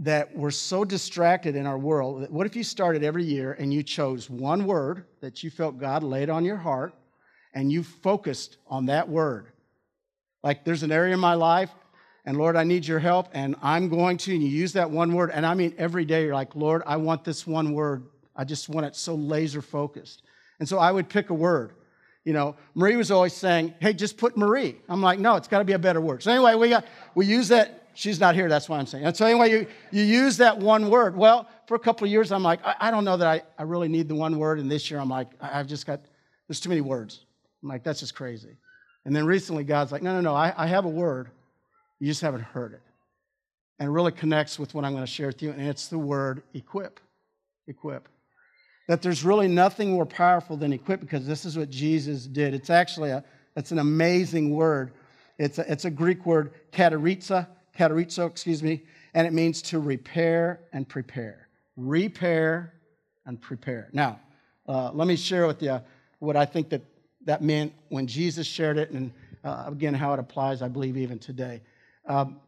that 0.00 0.36
we're 0.36 0.50
so 0.50 0.84
distracted 0.84 1.54
in 1.54 1.66
our 1.66 1.78
world 1.78 2.28
what 2.30 2.46
if 2.46 2.56
you 2.56 2.64
started 2.64 3.04
every 3.04 3.22
year 3.22 3.52
and 3.52 3.72
you 3.72 3.82
chose 3.82 4.28
one 4.28 4.66
word 4.66 5.04
that 5.20 5.44
you 5.44 5.50
felt 5.50 5.78
God 5.78 6.02
laid 6.02 6.28
on 6.28 6.44
your 6.44 6.56
heart 6.56 6.92
and 7.54 7.70
you 7.70 7.82
focused 7.84 8.58
on 8.66 8.86
that 8.86 9.08
word? 9.08 9.46
Like 10.42 10.64
there's 10.64 10.82
an 10.82 10.90
area 10.90 11.14
in 11.14 11.20
my 11.20 11.34
life 11.34 11.70
and 12.26 12.38
Lord, 12.38 12.56
I 12.56 12.64
need 12.64 12.86
your 12.86 12.98
help 12.98 13.28
and 13.32 13.54
I'm 13.62 13.88
going 13.88 14.16
to, 14.18 14.32
and 14.32 14.42
you 14.42 14.48
use 14.48 14.72
that 14.72 14.90
one 14.90 15.12
word. 15.12 15.30
And 15.32 15.44
I 15.44 15.54
mean, 15.54 15.74
every 15.76 16.04
day 16.04 16.24
you're 16.24 16.34
like, 16.34 16.56
Lord, 16.56 16.82
I 16.86 16.96
want 16.96 17.24
this 17.24 17.46
one 17.46 17.74
word. 17.74 18.04
I 18.34 18.44
just 18.44 18.68
want 18.68 18.86
it 18.86 18.96
so 18.96 19.14
laser 19.14 19.62
focused. 19.62 20.22
And 20.58 20.68
so 20.68 20.78
I 20.78 20.90
would 20.90 21.08
pick 21.08 21.30
a 21.30 21.34
word. 21.34 21.72
You 22.24 22.32
know, 22.32 22.56
Marie 22.74 22.96
was 22.96 23.10
always 23.10 23.34
saying, 23.34 23.74
hey, 23.80 23.92
just 23.92 24.16
put 24.16 24.36
Marie. 24.36 24.76
I'm 24.88 25.02
like, 25.02 25.18
no, 25.18 25.36
it's 25.36 25.48
got 25.48 25.58
to 25.58 25.64
be 25.64 25.74
a 25.74 25.78
better 25.78 26.00
word. 26.00 26.22
So 26.22 26.30
anyway, 26.30 26.54
we 26.54 26.70
got 26.70 26.86
we 27.14 27.26
use 27.26 27.48
that 27.48 27.83
She's 27.94 28.18
not 28.18 28.34
here, 28.34 28.48
that's 28.48 28.68
why 28.68 28.78
I'm 28.78 28.86
saying. 28.86 29.04
And 29.04 29.16
so, 29.16 29.24
anyway, 29.24 29.50
you, 29.50 29.66
you 29.92 30.02
use 30.02 30.36
that 30.38 30.58
one 30.58 30.90
word. 30.90 31.16
Well, 31.16 31.48
for 31.66 31.76
a 31.76 31.78
couple 31.78 32.04
of 32.04 32.10
years, 32.10 32.32
I'm 32.32 32.42
like, 32.42 32.64
I, 32.64 32.74
I 32.80 32.90
don't 32.90 33.04
know 33.04 33.16
that 33.16 33.26
I, 33.26 33.42
I 33.56 33.62
really 33.62 33.88
need 33.88 34.08
the 34.08 34.16
one 34.16 34.38
word. 34.38 34.58
And 34.58 34.70
this 34.70 34.90
year, 34.90 34.98
I'm 34.98 35.08
like, 35.08 35.28
I, 35.40 35.60
I've 35.60 35.68
just 35.68 35.86
got, 35.86 36.00
there's 36.48 36.60
too 36.60 36.68
many 36.68 36.80
words. 36.80 37.24
I'm 37.62 37.68
like, 37.68 37.84
that's 37.84 38.00
just 38.00 38.14
crazy. 38.14 38.56
And 39.04 39.14
then 39.14 39.24
recently, 39.26 39.64
God's 39.64 39.92
like, 39.92 40.02
no, 40.02 40.12
no, 40.12 40.20
no, 40.20 40.34
I, 40.34 40.52
I 40.56 40.66
have 40.66 40.84
a 40.84 40.90
word. 40.90 41.30
You 42.00 42.08
just 42.08 42.20
haven't 42.20 42.42
heard 42.42 42.72
it. 42.72 42.82
And 43.78 43.88
it 43.88 43.92
really 43.92 44.12
connects 44.12 44.58
with 44.58 44.74
what 44.74 44.84
I'm 44.84 44.92
going 44.92 45.04
to 45.04 45.10
share 45.10 45.28
with 45.28 45.42
you. 45.42 45.50
And 45.50 45.62
it's 45.62 45.88
the 45.88 45.98
word 45.98 46.42
equip. 46.52 47.00
Equip. 47.68 48.08
That 48.88 49.02
there's 49.02 49.24
really 49.24 49.48
nothing 49.48 49.92
more 49.92 50.06
powerful 50.06 50.56
than 50.56 50.72
equip 50.72 51.00
because 51.00 51.26
this 51.26 51.44
is 51.44 51.56
what 51.56 51.70
Jesus 51.70 52.26
did. 52.26 52.54
It's 52.54 52.70
actually 52.70 53.10
a, 53.10 53.24
it's 53.56 53.70
an 53.70 53.78
amazing 53.78 54.50
word. 54.50 54.92
It's 55.38 55.58
a, 55.58 55.70
it's 55.70 55.84
a 55.84 55.90
Greek 55.90 56.26
word, 56.26 56.52
kataritza, 56.72 57.46
katarizo, 57.78 58.28
excuse 58.28 58.62
me, 58.62 58.82
and 59.14 59.26
it 59.26 59.32
means 59.32 59.62
to 59.62 59.78
repair 59.78 60.60
and 60.72 60.88
prepare. 60.88 61.48
Repair 61.76 62.74
and 63.26 63.40
prepare. 63.40 63.88
Now, 63.92 64.20
uh, 64.68 64.90
let 64.92 65.08
me 65.08 65.16
share 65.16 65.46
with 65.46 65.62
you 65.62 65.80
what 66.18 66.36
I 66.36 66.44
think 66.44 66.70
that 66.70 66.82
that 67.26 67.42
meant 67.42 67.72
when 67.88 68.06
Jesus 68.06 68.46
shared 68.46 68.78
it, 68.78 68.90
and 68.90 69.12
uh, 69.44 69.64
again, 69.68 69.94
how 69.94 70.12
it 70.12 70.20
applies, 70.20 70.62
I 70.62 70.68
believe, 70.68 70.96
even 70.96 71.18
today. 71.18 71.62
Um, 72.06 72.40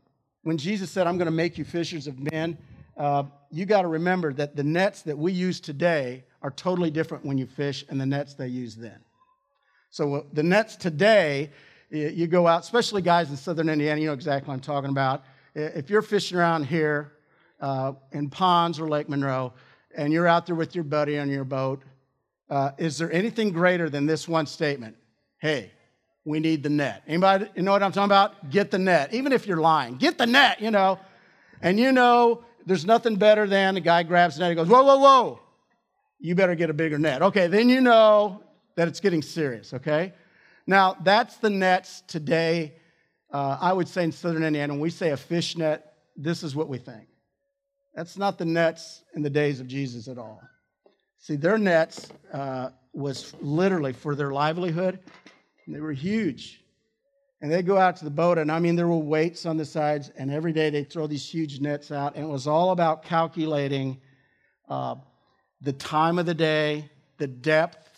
when 0.42 0.58
Jesus 0.58 0.90
said, 0.90 1.06
I'm 1.06 1.16
going 1.18 1.26
to 1.26 1.32
make 1.32 1.58
you 1.58 1.64
fishers 1.64 2.06
of 2.06 2.18
men, 2.32 2.56
uh, 2.96 3.24
you 3.50 3.66
got 3.66 3.82
to 3.82 3.88
remember 3.88 4.32
that 4.34 4.56
the 4.56 4.62
nets 4.62 5.02
that 5.02 5.16
we 5.16 5.32
use 5.32 5.60
today 5.60 6.24
are 6.42 6.50
totally 6.50 6.90
different 6.90 7.24
when 7.24 7.36
you 7.36 7.46
fish 7.46 7.84
and 7.88 8.00
the 8.00 8.06
nets 8.06 8.34
they 8.34 8.48
use 8.48 8.76
then. 8.76 9.00
So 9.90 10.14
uh, 10.14 10.22
the 10.32 10.42
nets 10.42 10.76
today, 10.76 11.50
you 11.90 12.26
go 12.26 12.46
out, 12.46 12.62
especially 12.62 13.02
guys 13.02 13.30
in 13.30 13.36
southern 13.36 13.68
Indiana, 13.68 14.00
you 14.00 14.06
know 14.08 14.12
exactly 14.12 14.48
what 14.48 14.54
I'm 14.54 14.60
talking 14.60 14.90
about. 14.90 15.24
If 15.54 15.88
you're 15.88 16.02
fishing 16.02 16.36
around 16.38 16.64
here 16.64 17.12
uh, 17.60 17.92
in 18.12 18.28
ponds 18.28 18.78
or 18.78 18.88
Lake 18.88 19.08
Monroe, 19.08 19.52
and 19.96 20.12
you're 20.12 20.26
out 20.26 20.46
there 20.46 20.54
with 20.54 20.74
your 20.74 20.84
buddy 20.84 21.18
on 21.18 21.30
your 21.30 21.44
boat, 21.44 21.82
uh, 22.50 22.72
is 22.78 22.98
there 22.98 23.10
anything 23.12 23.50
greater 23.50 23.88
than 23.88 24.06
this 24.06 24.28
one 24.28 24.46
statement? 24.46 24.96
Hey, 25.38 25.72
we 26.24 26.40
need 26.40 26.62
the 26.62 26.68
net. 26.68 27.02
Anybody 27.06 27.46
you 27.54 27.62
know 27.62 27.72
what 27.72 27.82
I'm 27.82 27.92
talking 27.92 28.06
about? 28.06 28.50
Get 28.50 28.70
the 28.70 28.78
net. 28.78 29.14
Even 29.14 29.32
if 29.32 29.46
you're 29.46 29.56
lying, 29.60 29.96
get 29.96 30.18
the 30.18 30.26
net, 30.26 30.60
you 30.60 30.70
know. 30.70 30.98
And 31.62 31.78
you 31.78 31.92
know, 31.92 32.44
there's 32.66 32.84
nothing 32.84 33.16
better 33.16 33.46
than 33.46 33.74
the 33.74 33.80
guy 33.80 34.02
grabs 34.02 34.36
the 34.36 34.40
net 34.40 34.50
and 34.50 34.56
goes, 34.58 34.68
whoa, 34.68 34.82
whoa, 34.82 34.98
whoa. 34.98 35.40
You 36.18 36.34
better 36.34 36.54
get 36.54 36.68
a 36.68 36.74
bigger 36.74 36.98
net. 36.98 37.22
Okay, 37.22 37.46
then 37.46 37.68
you 37.68 37.80
know 37.80 38.42
that 38.74 38.88
it's 38.88 39.00
getting 39.00 39.22
serious, 39.22 39.72
okay? 39.72 40.12
Now, 40.66 40.96
that's 41.02 41.36
the 41.36 41.50
nets 41.50 42.02
today. 42.08 42.74
Uh, 43.30 43.58
I 43.60 43.72
would 43.72 43.88
say 43.88 44.04
in 44.04 44.12
southern 44.12 44.42
Indiana, 44.42 44.72
when 44.72 44.80
we 44.80 44.90
say 44.90 45.10
a 45.10 45.16
fish 45.16 45.56
net, 45.56 45.94
this 46.16 46.42
is 46.42 46.56
what 46.56 46.68
we 46.68 46.78
think. 46.78 47.06
That's 47.94 48.16
not 48.18 48.38
the 48.38 48.44
nets 48.44 49.02
in 49.14 49.22
the 49.22 49.30
days 49.30 49.60
of 49.60 49.68
Jesus 49.68 50.08
at 50.08 50.18
all. 50.18 50.42
See, 51.18 51.36
their 51.36 51.58
nets 51.58 52.08
uh, 52.32 52.70
was 52.92 53.34
literally 53.40 53.92
for 53.92 54.14
their 54.14 54.32
livelihood, 54.32 55.00
they 55.68 55.80
were 55.80 55.92
huge. 55.92 56.62
And 57.40 57.52
they'd 57.52 57.66
go 57.66 57.76
out 57.76 57.96
to 57.96 58.04
the 58.04 58.10
boat, 58.10 58.38
and 58.38 58.50
I 58.50 58.58
mean, 58.58 58.76
there 58.76 58.88
were 58.88 58.96
weights 58.96 59.44
on 59.44 59.56
the 59.56 59.64
sides, 59.64 60.10
and 60.16 60.30
every 60.30 60.52
day 60.52 60.70
they'd 60.70 60.90
throw 60.90 61.06
these 61.06 61.28
huge 61.28 61.60
nets 61.60 61.90
out, 61.92 62.16
and 62.16 62.24
it 62.24 62.28
was 62.28 62.46
all 62.46 62.70
about 62.70 63.02
calculating 63.02 64.00
uh, 64.68 64.94
the 65.60 65.72
time 65.72 66.18
of 66.18 66.26
the 66.26 66.34
day, 66.34 66.90
the 67.18 67.26
depth, 67.26 67.95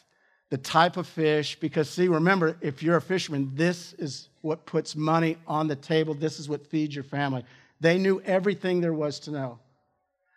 the 0.50 0.58
type 0.58 0.96
of 0.96 1.06
fish. 1.06 1.58
Because, 1.61 1.88
see, 1.90 2.08
remember, 2.08 2.56
if 2.61 2.82
you're 2.82 2.96
a 2.96 3.02
fisherman, 3.02 3.50
this 3.54 3.92
is 3.94 4.28
what 4.40 4.66
puts 4.66 4.96
money 4.96 5.37
on 5.46 5.68
the 5.68 5.76
table, 5.76 6.14
this 6.14 6.38
is 6.38 6.48
what 6.48 6.66
feeds 6.66 6.94
your 6.94 7.04
family. 7.04 7.44
They 7.80 7.98
knew 7.98 8.20
everything 8.22 8.80
there 8.80 8.94
was 8.94 9.20
to 9.20 9.30
know. 9.30 9.58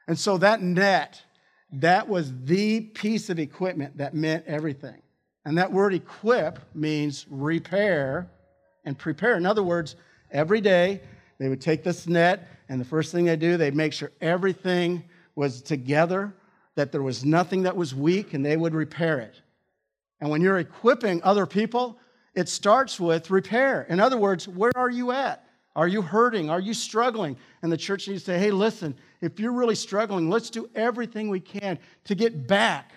And 0.07 0.17
so 0.17 0.37
that 0.39 0.61
net, 0.61 1.21
that 1.73 2.07
was 2.07 2.33
the 2.43 2.81
piece 2.81 3.29
of 3.29 3.39
equipment 3.39 3.97
that 3.97 4.13
meant 4.13 4.45
everything. 4.45 5.01
And 5.45 5.57
that 5.57 5.71
word 5.71 5.93
equip 5.93 6.59
means 6.75 7.25
repair 7.29 8.29
and 8.85 8.97
prepare. 8.97 9.37
In 9.37 9.45
other 9.45 9.63
words, 9.63 9.95
every 10.31 10.61
day 10.61 11.01
they 11.39 11.49
would 11.49 11.61
take 11.61 11.83
this 11.83 12.07
net, 12.07 12.47
and 12.69 12.79
the 12.79 12.85
first 12.85 13.11
thing 13.11 13.25
they 13.25 13.35
do, 13.35 13.57
they'd 13.57 13.75
make 13.75 13.93
sure 13.93 14.11
everything 14.21 15.03
was 15.35 15.61
together, 15.61 16.33
that 16.75 16.91
there 16.91 17.01
was 17.01 17.25
nothing 17.25 17.63
that 17.63 17.75
was 17.75 17.95
weak, 17.95 18.33
and 18.33 18.45
they 18.45 18.57
would 18.57 18.75
repair 18.75 19.19
it. 19.19 19.41
And 20.21 20.29
when 20.29 20.41
you're 20.41 20.59
equipping 20.59 21.21
other 21.23 21.45
people, 21.45 21.99
it 22.35 22.47
starts 22.47 22.99
with 22.99 23.29
repair. 23.29 23.85
In 23.89 23.99
other 23.99 24.17
words, 24.17 24.47
where 24.47 24.71
are 24.75 24.89
you 24.89 25.11
at? 25.11 25.45
Are 25.75 25.87
you 25.87 26.01
hurting? 26.01 26.49
Are 26.49 26.59
you 26.59 26.73
struggling? 26.73 27.37
And 27.61 27.71
the 27.71 27.77
church 27.77 28.07
needs 28.07 28.23
to 28.23 28.31
say, 28.31 28.39
hey, 28.39 28.51
listen, 28.51 28.95
if 29.19 29.39
you're 29.39 29.51
really 29.51 29.75
struggling, 29.75 30.29
let's 30.29 30.49
do 30.49 30.69
everything 30.75 31.29
we 31.29 31.39
can 31.39 31.79
to 32.05 32.15
get 32.15 32.47
back 32.47 32.91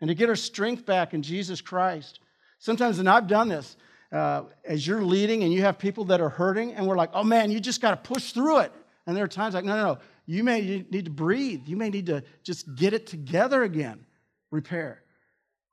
and 0.00 0.08
to 0.08 0.14
get 0.14 0.28
our 0.28 0.36
strength 0.36 0.86
back 0.86 1.14
in 1.14 1.22
Jesus 1.22 1.60
Christ. 1.60 2.20
Sometimes, 2.58 2.98
and 2.98 3.08
I've 3.08 3.26
done 3.26 3.48
this, 3.48 3.76
uh, 4.10 4.44
as 4.64 4.86
you're 4.86 5.02
leading 5.02 5.42
and 5.42 5.52
you 5.52 5.62
have 5.62 5.78
people 5.78 6.04
that 6.06 6.20
are 6.20 6.28
hurting, 6.28 6.74
and 6.74 6.86
we're 6.86 6.96
like, 6.96 7.10
oh 7.12 7.24
man, 7.24 7.50
you 7.50 7.60
just 7.60 7.80
got 7.80 7.90
to 7.90 8.08
push 8.12 8.32
through 8.32 8.60
it. 8.60 8.72
And 9.06 9.16
there 9.16 9.24
are 9.24 9.28
times 9.28 9.54
like, 9.54 9.64
no, 9.64 9.76
no, 9.76 9.94
no, 9.94 9.98
you 10.26 10.44
may 10.44 10.84
need 10.90 11.06
to 11.06 11.10
breathe. 11.10 11.62
You 11.66 11.76
may 11.76 11.90
need 11.90 12.06
to 12.06 12.22
just 12.44 12.72
get 12.76 12.92
it 12.92 13.06
together 13.06 13.62
again, 13.64 14.06
repair. 14.50 15.02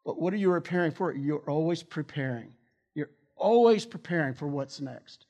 But 0.06 0.20
what 0.20 0.34
are 0.34 0.38
you 0.38 0.50
preparing 0.50 0.92
for? 0.92 1.14
You're 1.14 1.50
always 1.50 1.84
preparing. 1.84 2.54
You're 2.96 3.12
always 3.36 3.86
preparing 3.86 4.34
for 4.34 4.48
what's 4.48 4.82
next. 4.82 5.26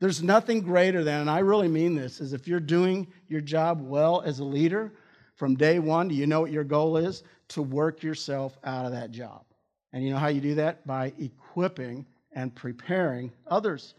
There's 0.00 0.22
nothing 0.22 0.62
greater 0.62 1.04
than, 1.04 1.20
and 1.20 1.30
I 1.30 1.38
really 1.38 1.68
mean 1.68 1.94
this, 1.94 2.20
is 2.20 2.32
if 2.32 2.48
you're 2.48 2.60
doing 2.60 3.06
your 3.28 3.40
job 3.40 3.80
well 3.80 4.20
as 4.22 4.40
a 4.40 4.44
leader 4.44 4.92
from 5.36 5.54
day 5.54 5.78
one, 5.78 6.08
do 6.08 6.14
you 6.14 6.26
know 6.26 6.40
what 6.40 6.50
your 6.50 6.64
goal 6.64 6.96
is? 6.96 7.22
To 7.48 7.62
work 7.62 8.02
yourself 8.02 8.58
out 8.64 8.84
of 8.84 8.92
that 8.92 9.12
job. 9.12 9.44
And 9.92 10.04
you 10.04 10.10
know 10.10 10.18
how 10.18 10.28
you 10.28 10.40
do 10.40 10.56
that? 10.56 10.86
By 10.86 11.12
equipping 11.18 12.06
and 12.32 12.54
preparing 12.54 13.32
others. 13.46 13.94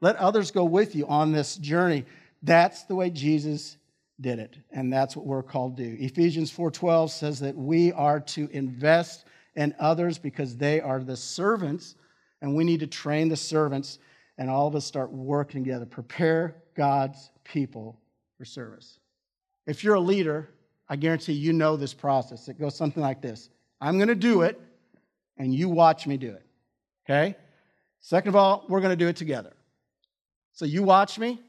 Let 0.00 0.16
others 0.16 0.50
go 0.50 0.64
with 0.64 0.94
you 0.94 1.06
on 1.06 1.32
this 1.32 1.56
journey. 1.56 2.04
That's 2.42 2.84
the 2.84 2.94
way 2.94 3.10
Jesus 3.10 3.78
did 4.20 4.38
it, 4.38 4.56
and 4.70 4.92
that's 4.92 5.16
what 5.16 5.26
we're 5.26 5.42
called 5.42 5.76
to 5.76 5.84
do. 5.84 5.96
Ephesians 6.04 6.50
4:12 6.50 7.10
says 7.10 7.40
that 7.40 7.56
we 7.56 7.92
are 7.92 8.20
to 8.20 8.48
invest 8.52 9.24
in 9.58 9.74
others 9.80 10.18
because 10.18 10.56
they 10.56 10.80
are 10.80 11.00
the 11.00 11.16
servants, 11.16 11.96
and 12.40 12.54
we 12.54 12.62
need 12.62 12.78
to 12.78 12.86
train 12.86 13.28
the 13.28 13.36
servants, 13.36 13.98
and 14.38 14.48
all 14.48 14.68
of 14.68 14.76
us 14.76 14.84
start 14.84 15.10
working 15.10 15.64
together. 15.64 15.84
Prepare 15.84 16.54
God's 16.76 17.32
people 17.42 17.98
for 18.38 18.44
service. 18.44 19.00
If 19.66 19.82
you're 19.82 19.96
a 19.96 20.00
leader, 20.00 20.48
I 20.88 20.94
guarantee 20.94 21.32
you 21.32 21.52
know 21.52 21.76
this 21.76 21.92
process. 21.92 22.48
It 22.48 22.60
goes 22.60 22.76
something 22.76 23.02
like 23.02 23.20
this 23.20 23.50
I'm 23.80 23.98
going 23.98 24.08
to 24.08 24.14
do 24.14 24.42
it, 24.42 24.60
and 25.38 25.52
you 25.52 25.68
watch 25.68 26.06
me 26.06 26.16
do 26.16 26.30
it. 26.30 26.46
Okay? 27.04 27.34
Second 28.00 28.28
of 28.28 28.36
all, 28.36 28.64
we're 28.68 28.80
going 28.80 28.96
to 28.96 29.04
do 29.04 29.08
it 29.08 29.16
together. 29.16 29.54
So 30.52 30.66
you 30.66 30.84
watch 30.84 31.18
me. 31.18 31.42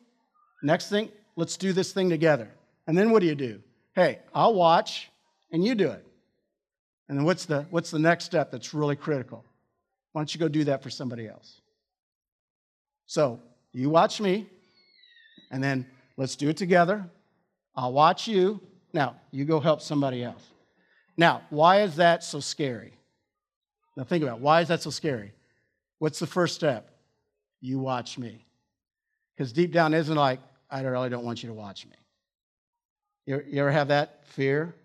Next 0.64 0.90
thing, 0.90 1.10
let's 1.36 1.58
do 1.58 1.74
this 1.74 1.94
thing 1.94 2.10
together. 2.10 2.50
And 2.88 2.98
then 2.98 3.12
what 3.12 3.20
do 3.20 3.28
you 3.28 3.36
do? 3.36 3.62
Hey, 3.94 4.18
I'll 4.34 4.56
watch 4.56 5.12
and 5.52 5.64
you 5.64 5.76
do 5.76 5.90
it. 5.90 6.04
And 7.10 7.18
then 7.18 7.26
what's 7.26 7.46
the, 7.46 7.66
what's 7.72 7.90
the 7.90 8.00
next 8.00 8.26
step 8.26 8.52
that's 8.52 8.74
really 8.74 8.96
critical? 8.96 9.44
Why 10.12 10.22
don't 10.22 10.34
you 10.34 10.40
go 10.40 10.48
do 10.48 10.64
that 10.66 10.84
for 10.84 10.92
somebody 10.92 11.28
else? 11.28 11.60
So 13.08 13.40
you 13.74 13.90
watch 13.90 14.22
me, 14.22 14.48
and 15.52 15.64
then 15.64 15.88
let's 16.18 16.36
do 16.36 16.50
it 16.50 16.58
together. 16.58 17.04
I'll 17.76 17.92
watch 17.92 18.28
you. 18.28 18.62
Now, 18.94 19.16
you 19.32 19.44
go 19.46 19.60
help 19.60 19.82
somebody 19.82 20.24
else. 20.24 20.44
Now, 21.18 21.42
why 21.50 21.82
is 21.82 21.96
that 21.96 22.24
so 22.24 22.40
scary? 22.40 22.94
Now, 23.98 24.04
think 24.04 24.24
about 24.24 24.38
it. 24.38 24.42
why 24.42 24.62
is 24.62 24.68
that 24.68 24.82
so 24.82 24.92
scary? 24.92 25.34
What's 25.98 26.20
the 26.20 26.28
first 26.28 26.56
step? 26.56 26.92
You 27.60 27.80
watch 27.80 28.18
me. 28.18 28.46
Because 29.36 29.52
deep 29.52 29.74
down 29.74 29.94
isn't 29.94 30.16
like, 30.16 30.40
I 30.70 30.82
really 30.82 31.10
don't 31.10 31.26
want 31.26 31.42
you 31.42 31.50
to 31.50 31.56
watch 31.56 31.86
me. 31.86 31.96
You, 33.26 33.44
you 33.48 33.62
ever 33.62 33.72
have 33.72 33.88
that 33.88 34.28
fear? 34.28 34.76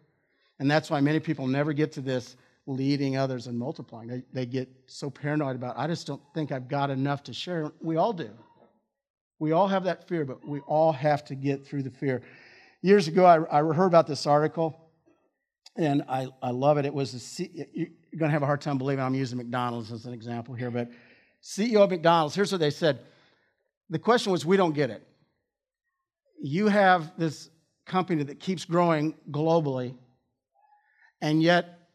And 0.59 0.71
that's 0.71 0.91
why 0.91 1.01
many 1.01 1.21
people 1.21 1.47
never 1.47 1.73
get 1.73 1.93
to 1.93 2.01
this 2.01 2.37
leading 2.67 3.17
others 3.17 3.47
and 3.47 3.59
multiplying. 3.59 4.09
They, 4.09 4.23
they 4.33 4.47
get 4.47 4.69
so 4.87 5.11
paranoid 5.11 5.57
about, 5.57 5.77
I 5.77 5.87
just 5.87 6.07
don't 6.07 6.23
think 6.35 6.53
I've 6.53 6.69
got 6.69 6.91
enough 6.91 7.23
to 7.25 7.33
share. 7.35 7.73
We 7.81 7.97
all 7.97 8.13
do. 8.13 8.31
We 9.39 9.53
all 9.53 9.69
have 9.69 9.85
that 9.85 10.09
fear, 10.09 10.25
but 10.25 10.47
we 10.47 10.61
all 10.61 10.93
have 10.93 11.25
to 11.27 11.35
get 11.35 11.67
through 11.67 11.83
the 11.83 11.91
fear. 11.91 12.23
Years 12.83 13.09
ago, 13.09 13.25
I, 13.25 13.59
I 13.59 13.63
heard 13.75 13.87
about 13.87 14.07
this 14.07 14.27
article, 14.27 14.79
and 15.77 16.03
I, 16.09 16.29
I 16.43 16.51
love 16.51 16.79
it. 16.79 16.87
It 16.87 16.95
was 16.95 17.15
a 17.15 17.19
C, 17.19 17.51
you're 17.75 17.89
going 18.17 18.29
to 18.29 18.33
have 18.33 18.43
a 18.43 18.47
hard 18.47 18.61
time 18.61 18.79
believing 18.79 19.05
I'm 19.05 19.15
using 19.15 19.39
McDonald's 19.39 19.91
as 19.91 20.07
an 20.07 20.15
example 20.15 20.55
here, 20.55 20.71
but 20.71 20.91
CEO 21.43 21.83
of 21.83 21.91
McDonald's, 21.91 22.35
here's 22.35 22.53
what 22.53 22.61
they 22.61 22.71
said. 22.71 23.01
The 23.91 23.99
question 23.99 24.33
was, 24.33 24.47
we 24.47 24.57
don't 24.57 24.73
get 24.73 24.91
it. 24.91 25.07
You 26.41 26.69
have 26.69 27.13
this 27.19 27.51
company 27.85 28.23
that 28.25 28.41
keeps 28.41 28.65
growing 28.65 29.15
globally, 29.31 29.95
and 31.25 31.43
yet 31.43 31.89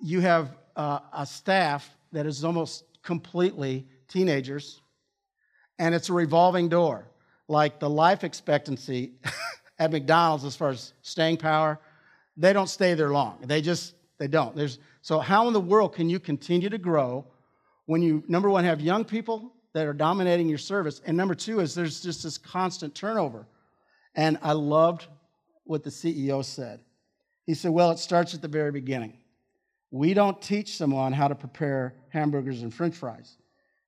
you 0.00 0.20
have 0.20 0.50
uh, 0.74 0.98
a 1.12 1.24
staff 1.24 1.88
that 2.10 2.26
is 2.26 2.42
almost 2.42 2.82
completely 3.04 3.86
teenagers, 4.08 4.80
and 5.78 5.94
it's 5.94 6.08
a 6.08 6.12
revolving 6.12 6.68
door. 6.68 7.06
Like 7.46 7.78
the 7.78 7.88
life 7.88 8.24
expectancy 8.24 9.12
at 9.78 9.92
McDonald's, 9.92 10.44
as 10.44 10.56
far 10.56 10.70
as 10.70 10.92
staying 11.02 11.36
power, 11.36 11.78
they 12.36 12.52
don't 12.52 12.66
stay 12.66 12.94
there 12.94 13.12
long. 13.12 13.38
They 13.44 13.62
just, 13.62 13.94
they 14.18 14.26
don't. 14.26 14.56
There's, 14.56 14.80
so, 15.02 15.20
how 15.20 15.46
in 15.46 15.52
the 15.52 15.60
world 15.60 15.94
can 15.94 16.10
you 16.10 16.18
continue 16.18 16.68
to 16.68 16.78
grow 16.78 17.24
when 17.86 18.02
you, 18.02 18.24
number 18.26 18.50
one, 18.50 18.64
have 18.64 18.80
young 18.80 19.04
people 19.04 19.52
that 19.74 19.86
are 19.86 19.92
dominating 19.92 20.48
your 20.48 20.58
service? 20.58 21.00
And 21.06 21.16
number 21.16 21.36
two 21.36 21.60
is 21.60 21.76
there's 21.76 22.02
just 22.02 22.24
this 22.24 22.38
constant 22.38 22.92
turnover. 22.92 23.46
And 24.16 24.36
I 24.42 24.50
loved 24.50 25.06
what 25.62 25.84
the 25.84 25.90
CEO 25.90 26.44
said. 26.44 26.80
He 27.46 27.54
said, 27.54 27.70
Well, 27.70 27.90
it 27.90 27.98
starts 27.98 28.34
at 28.34 28.42
the 28.42 28.48
very 28.48 28.72
beginning. 28.72 29.18
We 29.90 30.14
don't 30.14 30.40
teach 30.40 30.76
someone 30.76 31.12
how 31.12 31.28
to 31.28 31.34
prepare 31.34 31.94
hamburgers 32.08 32.62
and 32.62 32.72
french 32.72 32.96
fries. 32.96 33.36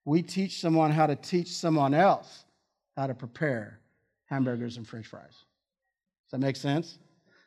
We 0.05 0.23
teach 0.23 0.61
someone 0.61 0.93
how 0.93 1.07
to 1.07 1.17
teach 1.17 1.49
someone 1.49 1.95
else 1.95 2.45
how 2.97 3.07
to 3.09 3.15
prepare 3.15 3.81
hamburgers 4.27 4.77
and 4.77 4.87
french 4.87 5.07
fries. 5.07 5.33
Does 5.33 6.33
that 6.33 6.39
make 6.39 6.57
sense? 6.57 6.99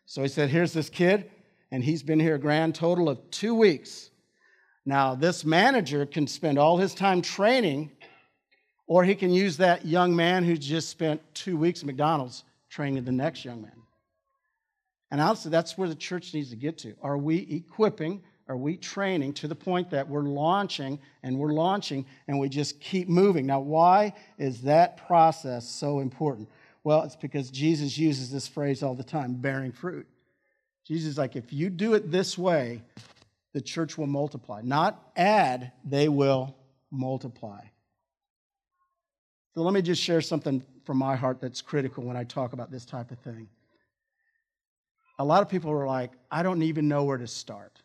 So 0.06 0.22
he 0.22 0.28
said, 0.28 0.50
Here's 0.50 0.74
this 0.74 0.90
kid 0.90 1.30
and 1.72 1.84
he's 1.84 2.04
been 2.04 2.20
here 2.20 2.36
a 2.36 2.40
grand 2.40 2.76
total 2.76 3.10
of 3.10 3.30
two 3.32 3.54
weeks. 3.54 4.10
Now, 4.86 5.16
this 5.16 5.46
manager 5.46 6.06
can 6.06 6.26
spend 6.26 6.58
all 6.58 6.78
his 6.78 6.96
time 6.96 7.22
training, 7.22 7.92
or 8.88 9.04
he 9.04 9.14
can 9.14 9.32
use 9.32 9.58
that 9.58 9.86
young 9.86 10.16
man 10.16 10.44
who 10.44 10.58
just 10.58 10.90
spent 10.90 11.22
two 11.34 11.58
weeks 11.58 11.82
at 11.82 11.86
McDonald's 11.86 12.44
training 12.70 13.04
the 13.04 13.12
next 13.12 13.46
young 13.46 13.62
man. 13.62 13.79
And 15.12 15.20
honestly, 15.20 15.52
that's 15.52 15.78
where 15.78 15.90
the 15.90 15.96
church 15.96 16.34
needs 16.34 16.50
to 16.52 16.56
get 16.56 16.78
to. 16.80 16.96
Are 17.02 17.18
we 17.18 17.38
equipping? 17.38 18.22
Are 18.48 18.58
we 18.58 18.78
training 18.78 19.34
to 19.34 19.48
the 19.48 19.56
point 19.56 19.90
that 19.92 20.08
we're 20.08 20.24
launching 20.24 21.00
and 21.24 21.38
we're 21.38 21.54
launching 21.54 22.06
and 22.28 22.40
we 22.40 22.50
just 22.50 22.80
keep 22.80 23.08
moving? 23.08 23.46
Now, 23.46 23.60
why 23.60 24.14
is 24.38 24.62
that 24.64 25.06
process 25.08 25.70
so 25.70 26.00
important? 26.00 26.50
Well, 26.84 27.04
it's 27.04 27.16
because 27.16 27.52
Jesus 27.52 27.98
uses 27.98 28.32
this 28.32 28.48
phrase 28.48 28.82
all 28.82 28.96
the 28.96 29.04
time 29.04 29.36
bearing 29.36 29.72
fruit. 29.72 30.08
Jesus 30.86 31.12
is 31.12 31.18
like, 31.18 31.36
if 31.36 31.54
you 31.54 31.70
do 31.70 31.94
it 31.94 32.12
this 32.12 32.38
way, 32.38 32.82
the 33.54 33.62
church 33.62 33.98
will 33.98 34.08
multiply. 34.08 34.62
Not 34.64 35.12
add, 35.16 35.72
they 35.84 36.10
will 36.10 36.56
multiply. 36.92 37.62
So 39.54 39.62
let 39.62 39.74
me 39.74 39.82
just 39.82 40.02
share 40.02 40.22
something 40.22 40.64
from 40.86 40.98
my 40.98 41.16
heart 41.16 41.42
that's 41.42 41.62
critical 41.62 42.04
when 42.04 42.18
I 42.18 42.24
talk 42.24 42.54
about 42.54 42.72
this 42.72 42.86
type 42.86 43.12
of 43.12 43.20
thing. 43.20 43.48
A 45.20 45.24
lot 45.24 45.42
of 45.42 45.50
people 45.50 45.72
are 45.72 45.86
like, 45.86 46.12
I 46.32 46.42
don't 46.44 46.64
even 46.64 46.88
know 46.88 47.04
where 47.04 47.18
to 47.18 47.28
start. 47.28 47.82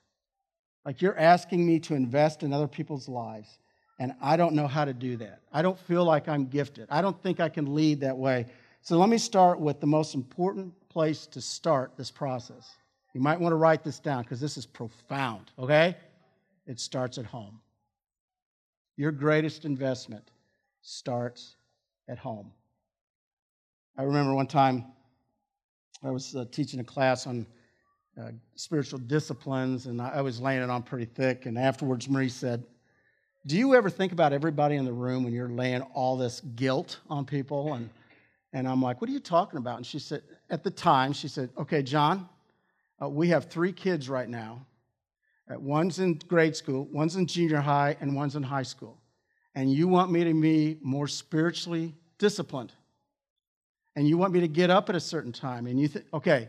Like, 0.86 1.02
you're 1.02 1.18
asking 1.18 1.66
me 1.66 1.80
to 1.80 1.94
invest 1.94 2.42
in 2.42 2.52
other 2.52 2.68
people's 2.68 3.08
lives, 3.08 3.58
and 3.98 4.14
I 4.20 4.36
don't 4.36 4.54
know 4.54 4.68
how 4.68 4.84
to 4.84 4.94
do 4.94 5.16
that. 5.16 5.40
I 5.52 5.62
don't 5.62 5.78
feel 5.78 6.04
like 6.04 6.28
I'm 6.28 6.46
gifted. 6.46 6.86
I 6.90 7.02
don't 7.02 7.20
think 7.22 7.40
I 7.40 7.48
can 7.48 7.74
lead 7.74 8.00
that 8.00 8.16
way. 8.16 8.46
So, 8.82 8.98
let 8.98 9.08
me 9.08 9.18
start 9.18 9.58
with 9.58 9.80
the 9.80 9.86
most 9.86 10.14
important 10.14 10.72
place 10.88 11.26
to 11.28 11.40
start 11.40 11.92
this 11.96 12.10
process. 12.10 12.76
You 13.14 13.20
might 13.20 13.40
want 13.40 13.52
to 13.52 13.56
write 13.56 13.82
this 13.82 13.98
down 13.98 14.22
because 14.22 14.40
this 14.40 14.56
is 14.56 14.66
profound, 14.66 15.50
okay? 15.58 15.96
It 16.66 16.78
starts 16.78 17.18
at 17.18 17.24
home. 17.24 17.60
Your 18.96 19.10
greatest 19.10 19.64
investment 19.64 20.30
starts 20.82 21.56
at 22.08 22.18
home. 22.18 22.52
I 23.96 24.02
remember 24.02 24.34
one 24.34 24.46
time 24.46 24.84
I 26.04 26.10
was 26.10 26.36
uh, 26.36 26.44
teaching 26.50 26.80
a 26.80 26.84
class 26.84 27.26
on 27.26 27.46
uh, 28.20 28.30
spiritual 28.56 28.98
disciplines, 28.98 29.86
and 29.86 30.00
I, 30.02 30.16
I 30.16 30.20
was 30.20 30.38
laying 30.40 30.62
it 30.62 30.68
on 30.68 30.82
pretty 30.82 31.06
thick. 31.06 31.46
And 31.46 31.58
afterwards, 31.58 32.08
Marie 32.10 32.28
said, 32.28 32.62
Do 33.46 33.56
you 33.56 33.74
ever 33.74 33.88
think 33.88 34.12
about 34.12 34.34
everybody 34.34 34.76
in 34.76 34.84
the 34.84 34.92
room 34.92 35.24
when 35.24 35.32
you're 35.32 35.48
laying 35.48 35.80
all 35.80 36.16
this 36.18 36.42
guilt 36.56 37.00
on 37.08 37.24
people? 37.24 37.72
And, 37.72 37.88
and 38.52 38.68
I'm 38.68 38.82
like, 38.82 39.00
What 39.00 39.08
are 39.08 39.14
you 39.14 39.20
talking 39.20 39.58
about? 39.58 39.78
And 39.78 39.86
she 39.86 39.98
said, 39.98 40.22
At 40.50 40.62
the 40.62 40.70
time, 40.70 41.14
she 41.14 41.26
said, 41.26 41.48
Okay, 41.56 41.82
John, 41.82 42.28
uh, 43.02 43.08
we 43.08 43.28
have 43.28 43.46
three 43.46 43.72
kids 43.72 44.08
right 44.08 44.28
now. 44.28 44.66
Uh, 45.50 45.58
one's 45.58 46.00
in 46.00 46.20
grade 46.28 46.54
school, 46.54 46.86
one's 46.92 47.16
in 47.16 47.26
junior 47.26 47.60
high, 47.60 47.96
and 48.00 48.14
one's 48.14 48.36
in 48.36 48.42
high 48.42 48.62
school. 48.62 48.98
And 49.54 49.72
you 49.72 49.88
want 49.88 50.10
me 50.10 50.22
to 50.24 50.34
be 50.34 50.78
more 50.82 51.08
spiritually 51.08 51.94
disciplined. 52.18 52.72
And 53.96 54.08
you 54.08 54.18
want 54.18 54.32
me 54.32 54.40
to 54.40 54.48
get 54.48 54.70
up 54.70 54.88
at 54.88 54.96
a 54.96 55.00
certain 55.00 55.32
time. 55.32 55.66
And 55.66 55.80
you 55.80 55.88
think, 55.88 56.06
okay, 56.12 56.48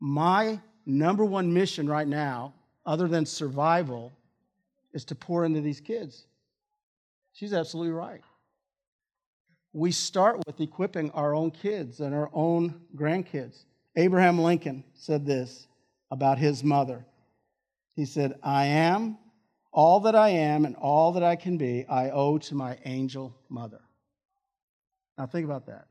my 0.00 0.60
number 0.84 1.24
one 1.24 1.52
mission 1.52 1.88
right 1.88 2.06
now, 2.06 2.54
other 2.84 3.08
than 3.08 3.24
survival, 3.26 4.12
is 4.92 5.04
to 5.06 5.14
pour 5.14 5.44
into 5.44 5.60
these 5.60 5.80
kids. 5.80 6.26
She's 7.32 7.52
absolutely 7.52 7.92
right. 7.92 8.22
We 9.72 9.92
start 9.92 10.42
with 10.46 10.60
equipping 10.60 11.10
our 11.10 11.34
own 11.34 11.50
kids 11.50 12.00
and 12.00 12.14
our 12.14 12.30
own 12.32 12.80
grandkids. 12.96 13.64
Abraham 13.94 14.38
Lincoln 14.38 14.84
said 14.94 15.26
this 15.26 15.68
about 16.10 16.38
his 16.38 16.64
mother. 16.64 17.04
He 17.94 18.06
said, 18.06 18.38
I 18.42 18.66
am 18.66 19.18
all 19.76 20.00
that 20.00 20.14
I 20.14 20.30
am 20.30 20.64
and 20.64 20.74
all 20.76 21.12
that 21.12 21.22
I 21.22 21.36
can 21.36 21.58
be, 21.58 21.84
I 21.86 22.08
owe 22.08 22.38
to 22.38 22.54
my 22.54 22.78
angel 22.86 23.36
mother. 23.50 23.82
Now, 25.18 25.26
think 25.26 25.44
about 25.44 25.66
that. 25.66 25.86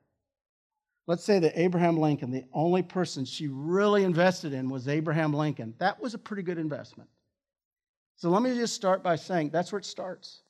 Let's 1.07 1.23
say 1.23 1.39
that 1.39 1.59
Abraham 1.59 1.97
Lincoln, 1.97 2.31
the 2.31 2.45
only 2.51 2.81
person 2.81 3.25
she 3.25 3.47
really 3.47 4.03
invested 4.03 4.53
in 4.53 4.69
was 4.69 4.87
Abraham 4.87 5.33
Lincoln. 5.33 5.75
That 5.77 6.01
was 6.01 6.13
a 6.13 6.17
pretty 6.17 6.41
good 6.41 6.57
investment. 6.57 7.09
So 8.15 8.29
let 8.29 8.41
me 8.41 8.55
just 8.55 8.73
start 8.73 9.03
by 9.03 9.15
saying 9.15 9.51
that's 9.51 9.71
where 9.71 9.79
it 9.79 9.85
starts. 9.85 10.41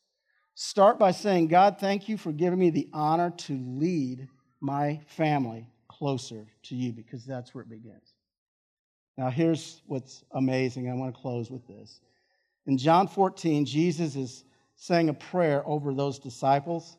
Start 0.53 0.97
by 0.97 1.11
saying, 1.11 1.47
God, 1.47 1.77
thank 1.79 2.07
you 2.07 2.17
for 2.17 2.31
giving 2.31 2.59
me 2.59 2.69
the 2.69 2.89
honor 2.93 3.31
to 3.31 3.57
lead 3.57 4.29
my 4.61 5.01
family 5.07 5.67
closer 5.89 6.45
to 6.63 6.75
you 6.75 6.93
because 6.93 7.25
that's 7.25 7.53
where 7.53 7.63
it 7.63 7.69
begins. 7.69 8.13
Now, 9.17 9.29
here's 9.29 9.81
what's 9.87 10.23
amazing. 10.31 10.89
I 10.89 10.93
want 10.93 11.13
to 11.13 11.21
close 11.21 11.51
with 11.51 11.67
this. 11.67 11.99
In 12.65 12.77
John 12.77 13.07
14, 13.07 13.65
Jesus 13.65 14.15
is 14.15 14.45
saying 14.75 15.09
a 15.09 15.13
prayer 15.13 15.63
over 15.65 15.93
those 15.93 16.19
disciples, 16.19 16.97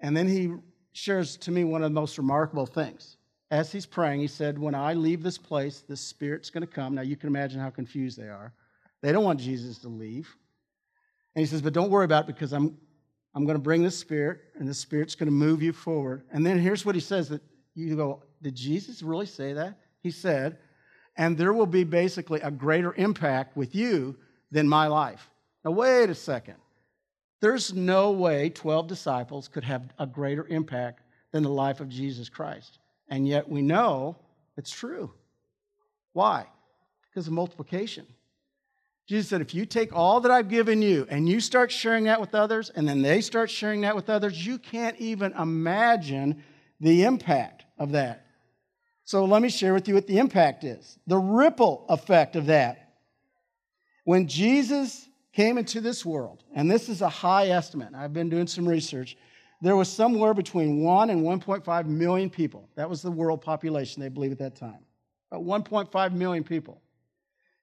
and 0.00 0.16
then 0.16 0.28
he 0.28 0.52
shares 0.92 1.36
to 1.38 1.50
me 1.50 1.64
one 1.64 1.82
of 1.82 1.90
the 1.90 2.00
most 2.00 2.18
remarkable 2.18 2.66
things. 2.66 3.16
As 3.50 3.70
he's 3.70 3.86
praying, 3.86 4.20
he 4.20 4.26
said, 4.26 4.58
When 4.58 4.74
I 4.74 4.94
leave 4.94 5.22
this 5.22 5.38
place, 5.38 5.80
the 5.80 5.96
Spirit's 5.96 6.50
going 6.50 6.66
to 6.66 6.72
come. 6.72 6.94
Now, 6.94 7.02
you 7.02 7.16
can 7.16 7.28
imagine 7.28 7.60
how 7.60 7.70
confused 7.70 8.18
they 8.18 8.28
are. 8.28 8.52
They 9.02 9.12
don't 9.12 9.24
want 9.24 9.40
Jesus 9.40 9.78
to 9.78 9.88
leave. 9.88 10.34
And 11.34 11.40
he 11.40 11.46
says, 11.46 11.60
But 11.60 11.72
don't 11.72 11.90
worry 11.90 12.04
about 12.04 12.24
it 12.24 12.34
because 12.34 12.52
I'm, 12.52 12.78
I'm 13.34 13.44
going 13.44 13.56
to 13.56 13.62
bring 13.62 13.82
the 13.82 13.90
Spirit, 13.90 14.40
and 14.58 14.68
the 14.68 14.74
Spirit's 14.74 15.14
going 15.14 15.26
to 15.26 15.32
move 15.32 15.62
you 15.62 15.72
forward. 15.72 16.24
And 16.32 16.46
then 16.46 16.58
here's 16.58 16.86
what 16.86 16.94
he 16.94 17.00
says 17.00 17.28
that 17.28 17.42
you 17.74 17.96
go, 17.96 18.22
did 18.42 18.54
Jesus 18.54 19.02
really 19.02 19.26
say 19.26 19.52
that? 19.54 19.78
He 20.02 20.10
said, 20.10 20.58
and 21.16 21.36
there 21.36 21.52
will 21.52 21.66
be 21.66 21.84
basically 21.84 22.40
a 22.40 22.50
greater 22.50 22.94
impact 22.94 23.56
with 23.56 23.74
you 23.74 24.16
than 24.50 24.68
my 24.68 24.86
life. 24.86 25.30
Now, 25.64 25.72
wait 25.72 26.10
a 26.10 26.14
second. 26.14 26.56
There's 27.42 27.74
no 27.74 28.12
way 28.12 28.50
12 28.50 28.86
disciples 28.86 29.48
could 29.48 29.64
have 29.64 29.82
a 29.98 30.06
greater 30.06 30.46
impact 30.46 31.02
than 31.32 31.42
the 31.42 31.48
life 31.48 31.80
of 31.80 31.88
Jesus 31.88 32.28
Christ. 32.28 32.78
And 33.08 33.26
yet 33.26 33.48
we 33.48 33.62
know 33.62 34.16
it's 34.56 34.70
true. 34.70 35.10
Why? 36.12 36.46
Because 37.10 37.26
of 37.26 37.32
multiplication. 37.32 38.06
Jesus 39.08 39.28
said, 39.28 39.40
if 39.40 39.56
you 39.56 39.66
take 39.66 39.92
all 39.92 40.20
that 40.20 40.30
I've 40.30 40.48
given 40.48 40.82
you 40.82 41.04
and 41.10 41.28
you 41.28 41.40
start 41.40 41.72
sharing 41.72 42.04
that 42.04 42.20
with 42.20 42.32
others, 42.32 42.70
and 42.70 42.88
then 42.88 43.02
they 43.02 43.20
start 43.20 43.50
sharing 43.50 43.80
that 43.80 43.96
with 43.96 44.08
others, 44.08 44.46
you 44.46 44.56
can't 44.56 44.96
even 45.00 45.32
imagine 45.32 46.44
the 46.78 47.02
impact 47.02 47.64
of 47.76 47.90
that. 47.90 48.24
So 49.04 49.24
let 49.24 49.42
me 49.42 49.48
share 49.48 49.74
with 49.74 49.88
you 49.88 49.94
what 49.94 50.06
the 50.06 50.18
impact 50.18 50.62
is 50.62 50.96
the 51.08 51.18
ripple 51.18 51.86
effect 51.88 52.36
of 52.36 52.46
that. 52.46 52.94
When 54.04 54.28
Jesus 54.28 55.08
came 55.32 55.58
into 55.58 55.80
this 55.80 56.04
world, 56.04 56.44
and 56.54 56.70
this 56.70 56.88
is 56.88 57.00
a 57.00 57.08
high 57.08 57.48
estimate, 57.48 57.94
I've 57.94 58.12
been 58.12 58.28
doing 58.28 58.46
some 58.46 58.68
research, 58.68 59.16
there 59.60 59.76
was 59.76 59.88
somewhere 59.88 60.34
between 60.34 60.82
1 60.82 61.10
and 61.10 61.22
1.5 61.22 61.86
million 61.86 62.28
people. 62.28 62.68
That 62.74 62.90
was 62.90 63.00
the 63.00 63.10
world 63.10 63.42
population, 63.42 64.02
they 64.02 64.08
believe, 64.08 64.32
at 64.32 64.38
that 64.38 64.56
time. 64.56 64.80
About 65.30 65.44
1.5 65.44 66.12
million 66.12 66.42
people. 66.42 66.82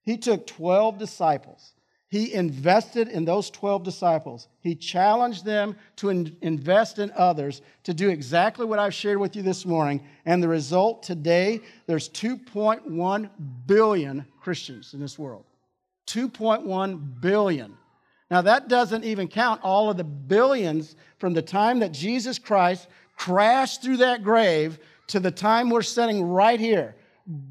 He 0.03 0.17
took 0.17 0.47
12 0.47 0.97
disciples 0.97 1.73
he 2.09 2.33
invested 2.33 3.07
in 3.07 3.23
those 3.23 3.51
12 3.51 3.83
disciples. 3.83 4.47
He 4.61 4.73
challenged 4.73 5.45
them 5.45 5.75
to 5.97 6.09
in- 6.09 6.35
invest 6.41 6.97
in 6.97 7.11
others 7.15 7.61
to 7.83 7.93
do 7.93 8.09
exactly 8.09 8.65
what 8.65 8.79
I've 8.79 8.95
shared 8.95 9.19
with 9.19 9.35
you 9.35 9.43
this 9.43 9.63
morning. 9.63 10.01
And 10.25 10.41
the 10.41 10.47
result 10.47 11.03
today, 11.03 11.61
there's 11.85 12.09
2.1 12.09 13.29
billion 13.67 14.25
Christians 14.41 14.95
in 14.95 14.99
this 14.99 15.19
world. 15.19 15.45
2.1 16.09 17.21
billion. 17.21 17.77
Now, 18.31 18.41
that 18.41 18.67
doesn't 18.67 19.03
even 19.05 19.27
count 19.27 19.61
all 19.63 19.89
of 19.89 19.97
the 19.97 20.03
billions 20.03 20.95
from 21.17 21.33
the 21.33 21.41
time 21.41 21.79
that 21.79 21.91
Jesus 21.91 22.37
Christ 22.37 22.87
crashed 23.15 23.81
through 23.81 23.97
that 23.97 24.23
grave 24.23 24.79
to 25.07 25.19
the 25.19 25.31
time 25.31 25.69
we're 25.69 25.81
sitting 25.81 26.23
right 26.23 26.59
here. 26.59 26.95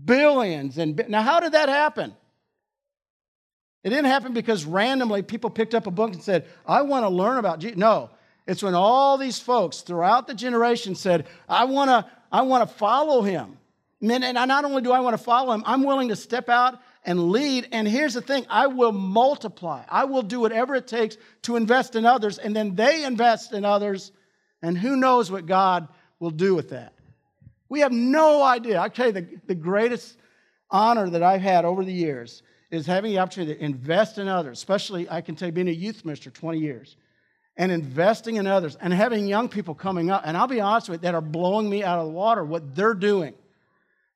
Billions 0.05 0.79
and 0.79 1.01
now, 1.09 1.23
how 1.23 1.41
did 1.41 1.53
that 1.53 1.69
happen? 1.69 2.15
It 3.85 3.91
didn't 3.91 4.07
happen 4.07 4.33
because 4.33 4.65
randomly 4.65 5.23
people 5.23 5.51
picked 5.51 5.75
up 5.75 5.87
a 5.87 5.91
book 5.91 6.13
and 6.13 6.23
said, 6.23 6.47
I 6.67 6.83
want 6.83 7.05
to 7.05 7.09
learn 7.09 7.39
about 7.39 7.61
Jesus. 7.61 7.79
No, 7.79 8.11
it's 8.47 8.63
when 8.63 8.75
all 8.75 9.19
these 9.19 9.39
folks 9.39 9.83
throughout 9.83 10.27
the 10.27 10.35
generation 10.35 10.95
said, 10.95 11.27
I 11.49 11.65
want 11.65 11.91
to 11.91 12.11
I 12.31 12.43
want 12.43 12.69
to 12.69 12.75
follow 12.75 13.23
him. 13.23 13.57
And 14.01 14.35
not 14.35 14.65
only 14.65 14.83
do 14.83 14.93
I 14.93 15.01
want 15.01 15.17
to 15.17 15.23
follow 15.23 15.53
him, 15.53 15.63
I'm 15.67 15.85
willing 15.85 16.09
to 16.09 16.17
step 16.17 16.49
out 16.49 16.81
and 17.09 17.31
lead. 17.31 17.67
And 17.73 17.89
here's 17.89 18.13
the 18.13 18.21
thing 18.21 18.45
I 18.51 18.67
will 18.67 18.93
multiply. 18.93 19.83
I 19.89 20.05
will 20.05 20.23
do 20.23 20.41
whatever 20.41 20.75
it 20.75 20.87
takes 20.87 21.17
to 21.43 21.57
invest 21.57 21.97
in 21.97 22.05
others, 22.05 22.37
and 22.37 22.55
then 22.55 22.75
they 22.75 23.03
invest 23.03 23.55
in 23.55 23.65
others. 23.65 24.13
And 24.61 24.77
who 24.77 24.95
knows 24.95 25.31
what 25.31 25.47
God 25.47 25.89
will 26.21 26.31
do 26.31 26.55
with 26.55 26.69
that? 26.69 26.93
We 27.71 27.81
have 27.81 27.93
no 27.93 28.43
idea. 28.43 28.79
I 28.79 28.91
tell 28.91 29.07
you, 29.07 29.13
the, 29.13 29.27
the 29.47 29.55
greatest 29.55 30.19
honor 30.71 31.09
that 31.09 31.23
I've 31.23 31.41
had 31.41 31.65
over 31.65 31.83
the 31.83 31.93
years 31.93 32.43
is 32.71 32.85
having 32.85 33.13
the 33.13 33.21
opportunity 33.21 33.55
to 33.55 33.65
invest 33.65 34.19
in 34.19 34.29
others, 34.29 34.59
especially, 34.59 35.09
I 35.09 35.23
can 35.23 35.35
tell 35.35 35.49
you, 35.49 35.53
being 35.53 35.69
a 35.69 35.73
youth 35.73 36.05
minister 36.05 36.29
20 36.29 36.59
years, 36.59 36.97
and 37.57 37.73
investing 37.73 38.37
in 38.37 38.47
others, 38.47 38.77
and 38.83 38.93
having 38.93 39.27
young 39.27 39.49
people 39.49 39.75
coming 39.75 40.11
up, 40.11 40.25
and 40.27 40.37
I'll 40.37 40.47
be 40.47 40.61
honest 40.61 40.91
with 40.91 41.01
you, 41.01 41.03
that 41.05 41.15
are 41.15 41.23
blowing 41.23 41.71
me 41.71 41.83
out 41.83 42.01
of 42.01 42.05
the 42.05 42.13
water, 42.13 42.45
what 42.45 42.75
they're 42.75 42.93
doing. 42.93 43.33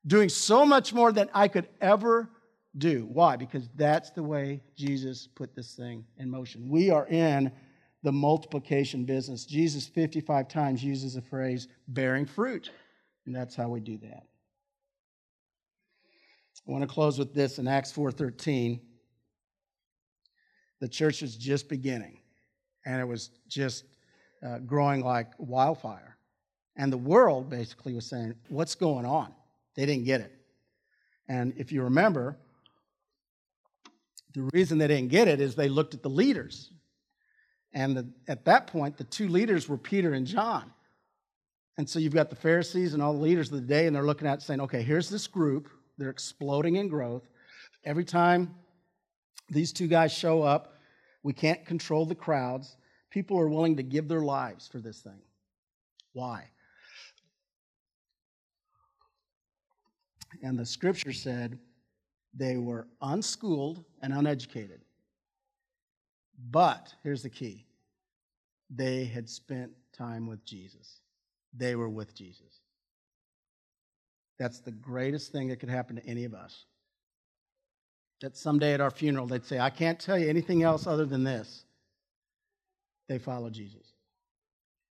Doing 0.05 0.29
so 0.29 0.63
much 0.63 0.93
more 0.93 1.11
than 1.11 1.27
I 1.33 1.47
could 1.47 1.67
ever 1.81 2.29
do. 2.77 3.07
Why? 3.11 3.35
Because 3.35 3.69
that's 3.75 4.09
the 4.11 4.23
way 4.23 4.61
Jesus 4.75 5.27
put 5.27 5.55
this 5.55 5.73
thing 5.73 6.05
in 6.17 6.29
motion. 6.29 6.69
We 6.69 6.89
are 6.89 7.07
in 7.07 7.51
the 8.01 8.11
multiplication 8.11 9.05
business. 9.05 9.45
Jesus 9.45 9.87
55 9.87 10.47
times 10.47 10.83
uses 10.83 11.13
the 11.13 11.21
phrase 11.21 11.67
bearing 11.87 12.25
fruit, 12.25 12.71
and 13.25 13.35
that's 13.35 13.55
how 13.55 13.69
we 13.69 13.79
do 13.79 13.97
that. 13.99 14.23
I 16.67 16.71
want 16.71 16.81
to 16.81 16.87
close 16.87 17.19
with 17.19 17.33
this 17.33 17.59
in 17.59 17.67
Acts 17.67 17.91
4:13. 17.91 18.79
The 20.79 20.87
church 20.87 21.21
was 21.21 21.35
just 21.37 21.69
beginning, 21.69 22.19
and 22.85 23.01
it 23.01 23.05
was 23.05 23.29
just 23.47 23.85
uh, 24.45 24.59
growing 24.59 25.03
like 25.03 25.31
wildfire. 25.37 26.17
And 26.75 26.91
the 26.91 26.97
world 26.97 27.49
basically 27.49 27.93
was 27.93 28.05
saying, 28.05 28.35
What's 28.49 28.75
going 28.75 29.05
on? 29.05 29.33
They 29.75 29.85
didn't 29.85 30.05
get 30.05 30.21
it. 30.21 30.33
And 31.27 31.53
if 31.57 31.71
you 31.71 31.83
remember, 31.83 32.37
the 34.33 34.49
reason 34.53 34.77
they 34.77 34.87
didn't 34.87 35.09
get 35.09 35.27
it 35.27 35.39
is 35.39 35.55
they 35.55 35.69
looked 35.69 35.93
at 35.93 36.01
the 36.01 36.09
leaders. 36.09 36.71
And 37.73 37.97
the, 37.97 38.07
at 38.27 38.45
that 38.45 38.67
point, 38.67 38.97
the 38.97 39.03
two 39.03 39.27
leaders 39.27 39.67
were 39.67 39.77
Peter 39.77 40.13
and 40.13 40.25
John. 40.27 40.71
And 41.77 41.89
so 41.89 41.99
you've 41.99 42.13
got 42.13 42.29
the 42.29 42.35
Pharisees 42.35 42.93
and 42.93 43.01
all 43.01 43.13
the 43.13 43.21
leaders 43.21 43.51
of 43.51 43.55
the 43.55 43.67
day, 43.67 43.87
and 43.87 43.95
they're 43.95 44.03
looking 44.03 44.27
at 44.27 44.41
saying, 44.41 44.61
okay, 44.61 44.83
here's 44.83 45.09
this 45.09 45.27
group 45.27 45.69
they're 45.97 46.09
exploding 46.09 46.75
in 46.75 46.87
growth. 46.87 47.23
Every 47.83 48.05
time 48.05 48.55
these 49.49 49.71
two 49.71 49.87
guys 49.87 50.11
show 50.11 50.41
up, 50.41 50.75
we 51.21 51.33
can't 51.33 51.65
control 51.65 52.05
the 52.05 52.15
crowds. 52.15 52.77
People 53.11 53.39
are 53.39 53.47
willing 53.47 53.77
to 53.77 53.83
give 53.83 54.07
their 54.07 54.21
lives 54.21 54.67
for 54.67 54.79
this 54.79 54.99
thing. 54.99 55.21
Why? 56.13 56.49
And 60.41 60.57
the 60.57 60.65
scripture 60.65 61.13
said 61.13 61.59
they 62.33 62.57
were 62.57 62.87
unschooled 63.01 63.83
and 64.01 64.13
uneducated. 64.13 64.81
But 66.51 66.93
here's 67.03 67.23
the 67.23 67.29
key 67.29 67.65
they 68.69 69.05
had 69.05 69.29
spent 69.29 69.71
time 69.95 70.27
with 70.27 70.43
Jesus, 70.45 70.99
they 71.55 71.75
were 71.75 71.89
with 71.89 72.15
Jesus. 72.15 72.61
That's 74.39 74.59
the 74.59 74.71
greatest 74.71 75.31
thing 75.31 75.49
that 75.49 75.59
could 75.59 75.69
happen 75.69 75.95
to 75.95 76.05
any 76.05 76.25
of 76.25 76.33
us. 76.33 76.65
That 78.21 78.35
someday 78.35 78.73
at 78.73 78.81
our 78.81 78.89
funeral, 78.89 79.27
they'd 79.27 79.45
say, 79.45 79.59
I 79.59 79.69
can't 79.69 79.99
tell 79.99 80.17
you 80.17 80.27
anything 80.27 80.63
else 80.63 80.87
other 80.87 81.05
than 81.05 81.23
this. 81.23 81.65
They 83.07 83.19
follow 83.19 83.49
Jesus. 83.49 83.93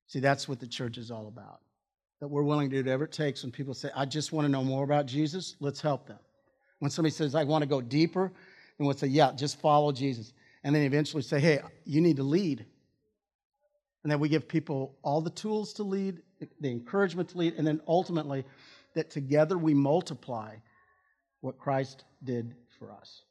See, 0.08 0.20
that's 0.20 0.48
what 0.48 0.60
the 0.60 0.68
church 0.68 0.98
is 0.98 1.10
all 1.10 1.28
about. 1.28 1.62
That 2.20 2.28
we're 2.28 2.44
willing 2.44 2.70
to 2.70 2.76
do 2.76 2.84
whatever 2.84 3.06
it 3.06 3.12
takes 3.12 3.42
when 3.42 3.52
people 3.52 3.74
say, 3.74 3.90
I 3.96 4.06
just 4.06 4.32
want 4.32 4.46
to 4.46 4.52
know 4.52 4.64
more 4.64 4.84
about 4.84 5.06
Jesus, 5.06 5.56
let's 5.60 5.82
help 5.82 6.06
them. 6.06 6.20
When 6.82 6.90
somebody 6.90 7.14
says, 7.14 7.36
I 7.36 7.44
want 7.44 7.62
to 7.62 7.68
go 7.68 7.80
deeper, 7.80 8.24
and 8.24 8.88
we'll 8.88 8.98
say, 8.98 9.06
Yeah, 9.06 9.34
just 9.34 9.60
follow 9.60 9.92
Jesus. 9.92 10.34
And 10.64 10.74
then 10.76 10.82
eventually 10.82 11.22
say, 11.22 11.40
Hey, 11.40 11.60
you 11.86 12.02
need 12.02 12.18
to 12.18 12.24
lead. 12.24 12.66
And 14.02 14.12
then 14.12 14.20
we 14.20 14.30
give 14.30 14.48
people 14.48 14.98
all 15.04 15.22
the 15.22 15.30
tools 15.30 15.74
to 15.74 15.84
lead, 15.84 16.24
the 16.60 16.72
encouragement 16.72 17.30
to 17.30 17.38
lead, 17.38 17.54
and 17.54 17.68
then 17.68 17.82
ultimately, 17.88 18.46
that 18.96 19.12
together 19.12 19.60
we 19.60 19.76
multiply 19.76 20.56
what 21.42 21.60
Christ 21.60 22.04
did 22.24 22.56
for 22.80 22.92
us. 22.92 23.26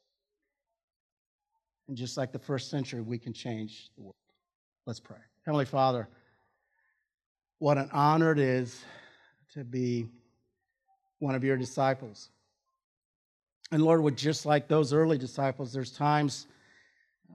And 1.89 1.97
just 1.97 2.15
like 2.15 2.31
the 2.31 2.39
first 2.39 2.69
century, 2.69 3.01
we 3.01 3.17
can 3.17 3.33
change 3.33 3.89
the 3.97 4.03
world. 4.03 4.15
Let's 4.85 5.01
pray. 5.01 5.17
Heavenly 5.45 5.65
Father, 5.65 6.07
what 7.59 7.77
an 7.77 7.89
honor 7.91 8.31
it 8.31 8.39
is 8.39 8.81
to 9.55 9.65
be 9.65 10.07
one 11.19 11.35
of 11.35 11.43
your 11.43 11.57
disciples. 11.57 12.29
And 13.71 13.83
Lord, 13.83 14.01
would 14.01 14.17
just 14.17 14.45
like 14.45 14.67
those 14.67 14.93
early 14.93 15.17
disciples, 15.17 15.71
there's 15.71 15.91
times 15.91 16.47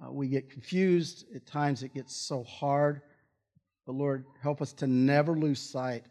uh, 0.04 0.12
we 0.12 0.28
get 0.28 0.50
confused, 0.50 1.24
at 1.34 1.46
times 1.46 1.82
it 1.82 1.94
gets 1.94 2.14
so 2.14 2.42
hard. 2.44 3.00
But 3.86 3.94
Lord, 3.94 4.26
help 4.42 4.60
us 4.60 4.72
to 4.74 4.86
never 4.86 5.34
lose 5.34 5.60
sight 5.60 6.04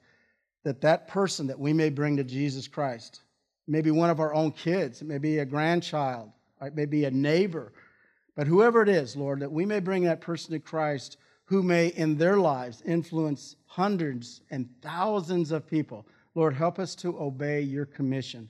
that 0.63 0.81
that 0.81 1.07
person 1.07 1.45
that 1.47 1.59
we 1.59 1.71
may 1.71 1.89
bring 1.89 2.17
to 2.17 2.23
Jesus 2.23 2.67
Christ, 2.67 3.21
maybe 3.67 3.91
one 3.91 4.09
of 4.09 4.19
our 4.19 4.33
own 4.33 4.51
kids, 4.51 5.01
it 5.01 5.07
may 5.07 5.19
be 5.19 5.37
a 5.37 5.45
grandchild, 5.45 6.31
it 6.61 6.75
may 6.75 6.85
be 6.85 7.05
a 7.05 7.11
neighbor, 7.11 7.71
but 8.35 8.47
whoever 8.47 8.81
it 8.81 8.89
is, 8.89 9.15
Lord, 9.15 9.39
that 9.41 9.51
we 9.51 9.65
may 9.65 9.79
bring 9.79 10.03
that 10.03 10.21
person 10.21 10.51
to 10.53 10.59
Christ 10.59 11.17
who 11.45 11.61
may 11.61 11.87
in 11.89 12.17
their 12.17 12.37
lives 12.37 12.81
influence 12.81 13.55
hundreds 13.67 14.41
and 14.49 14.67
thousands 14.81 15.51
of 15.51 15.67
people. 15.67 16.07
Lord, 16.33 16.55
help 16.55 16.79
us 16.79 16.95
to 16.95 17.17
obey 17.19 17.61
your 17.61 17.85
commission. 17.85 18.49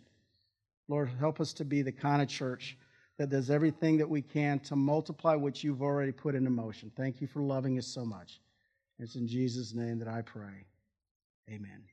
Lord, 0.88 1.10
help 1.20 1.40
us 1.42 1.54
to 1.54 1.66
be 1.66 1.82
the 1.82 1.92
kind 1.92 2.22
of 2.22 2.28
church 2.28 2.78
that 3.18 3.30
does 3.30 3.50
everything 3.50 3.98
that 3.98 4.10
we 4.10 4.22
can 4.22 4.60
to 4.60 4.76
multiply 4.76 5.36
what 5.36 5.64
you've 5.64 5.82
already 5.82 6.12
put 6.12 6.36
into 6.36 6.50
motion. 6.50 6.92
Thank 6.96 7.22
you 7.22 7.28
for 7.28 7.42
loving 7.42 7.78
us 7.78 7.88
so 7.88 8.06
much. 8.06 8.40
It's 9.00 9.16
in 9.16 9.28
Jesus' 9.28 9.74
name 9.74 10.00
that 10.00 10.08
I 10.08 10.22
pray. 10.22 10.66
Amen. 11.50 11.84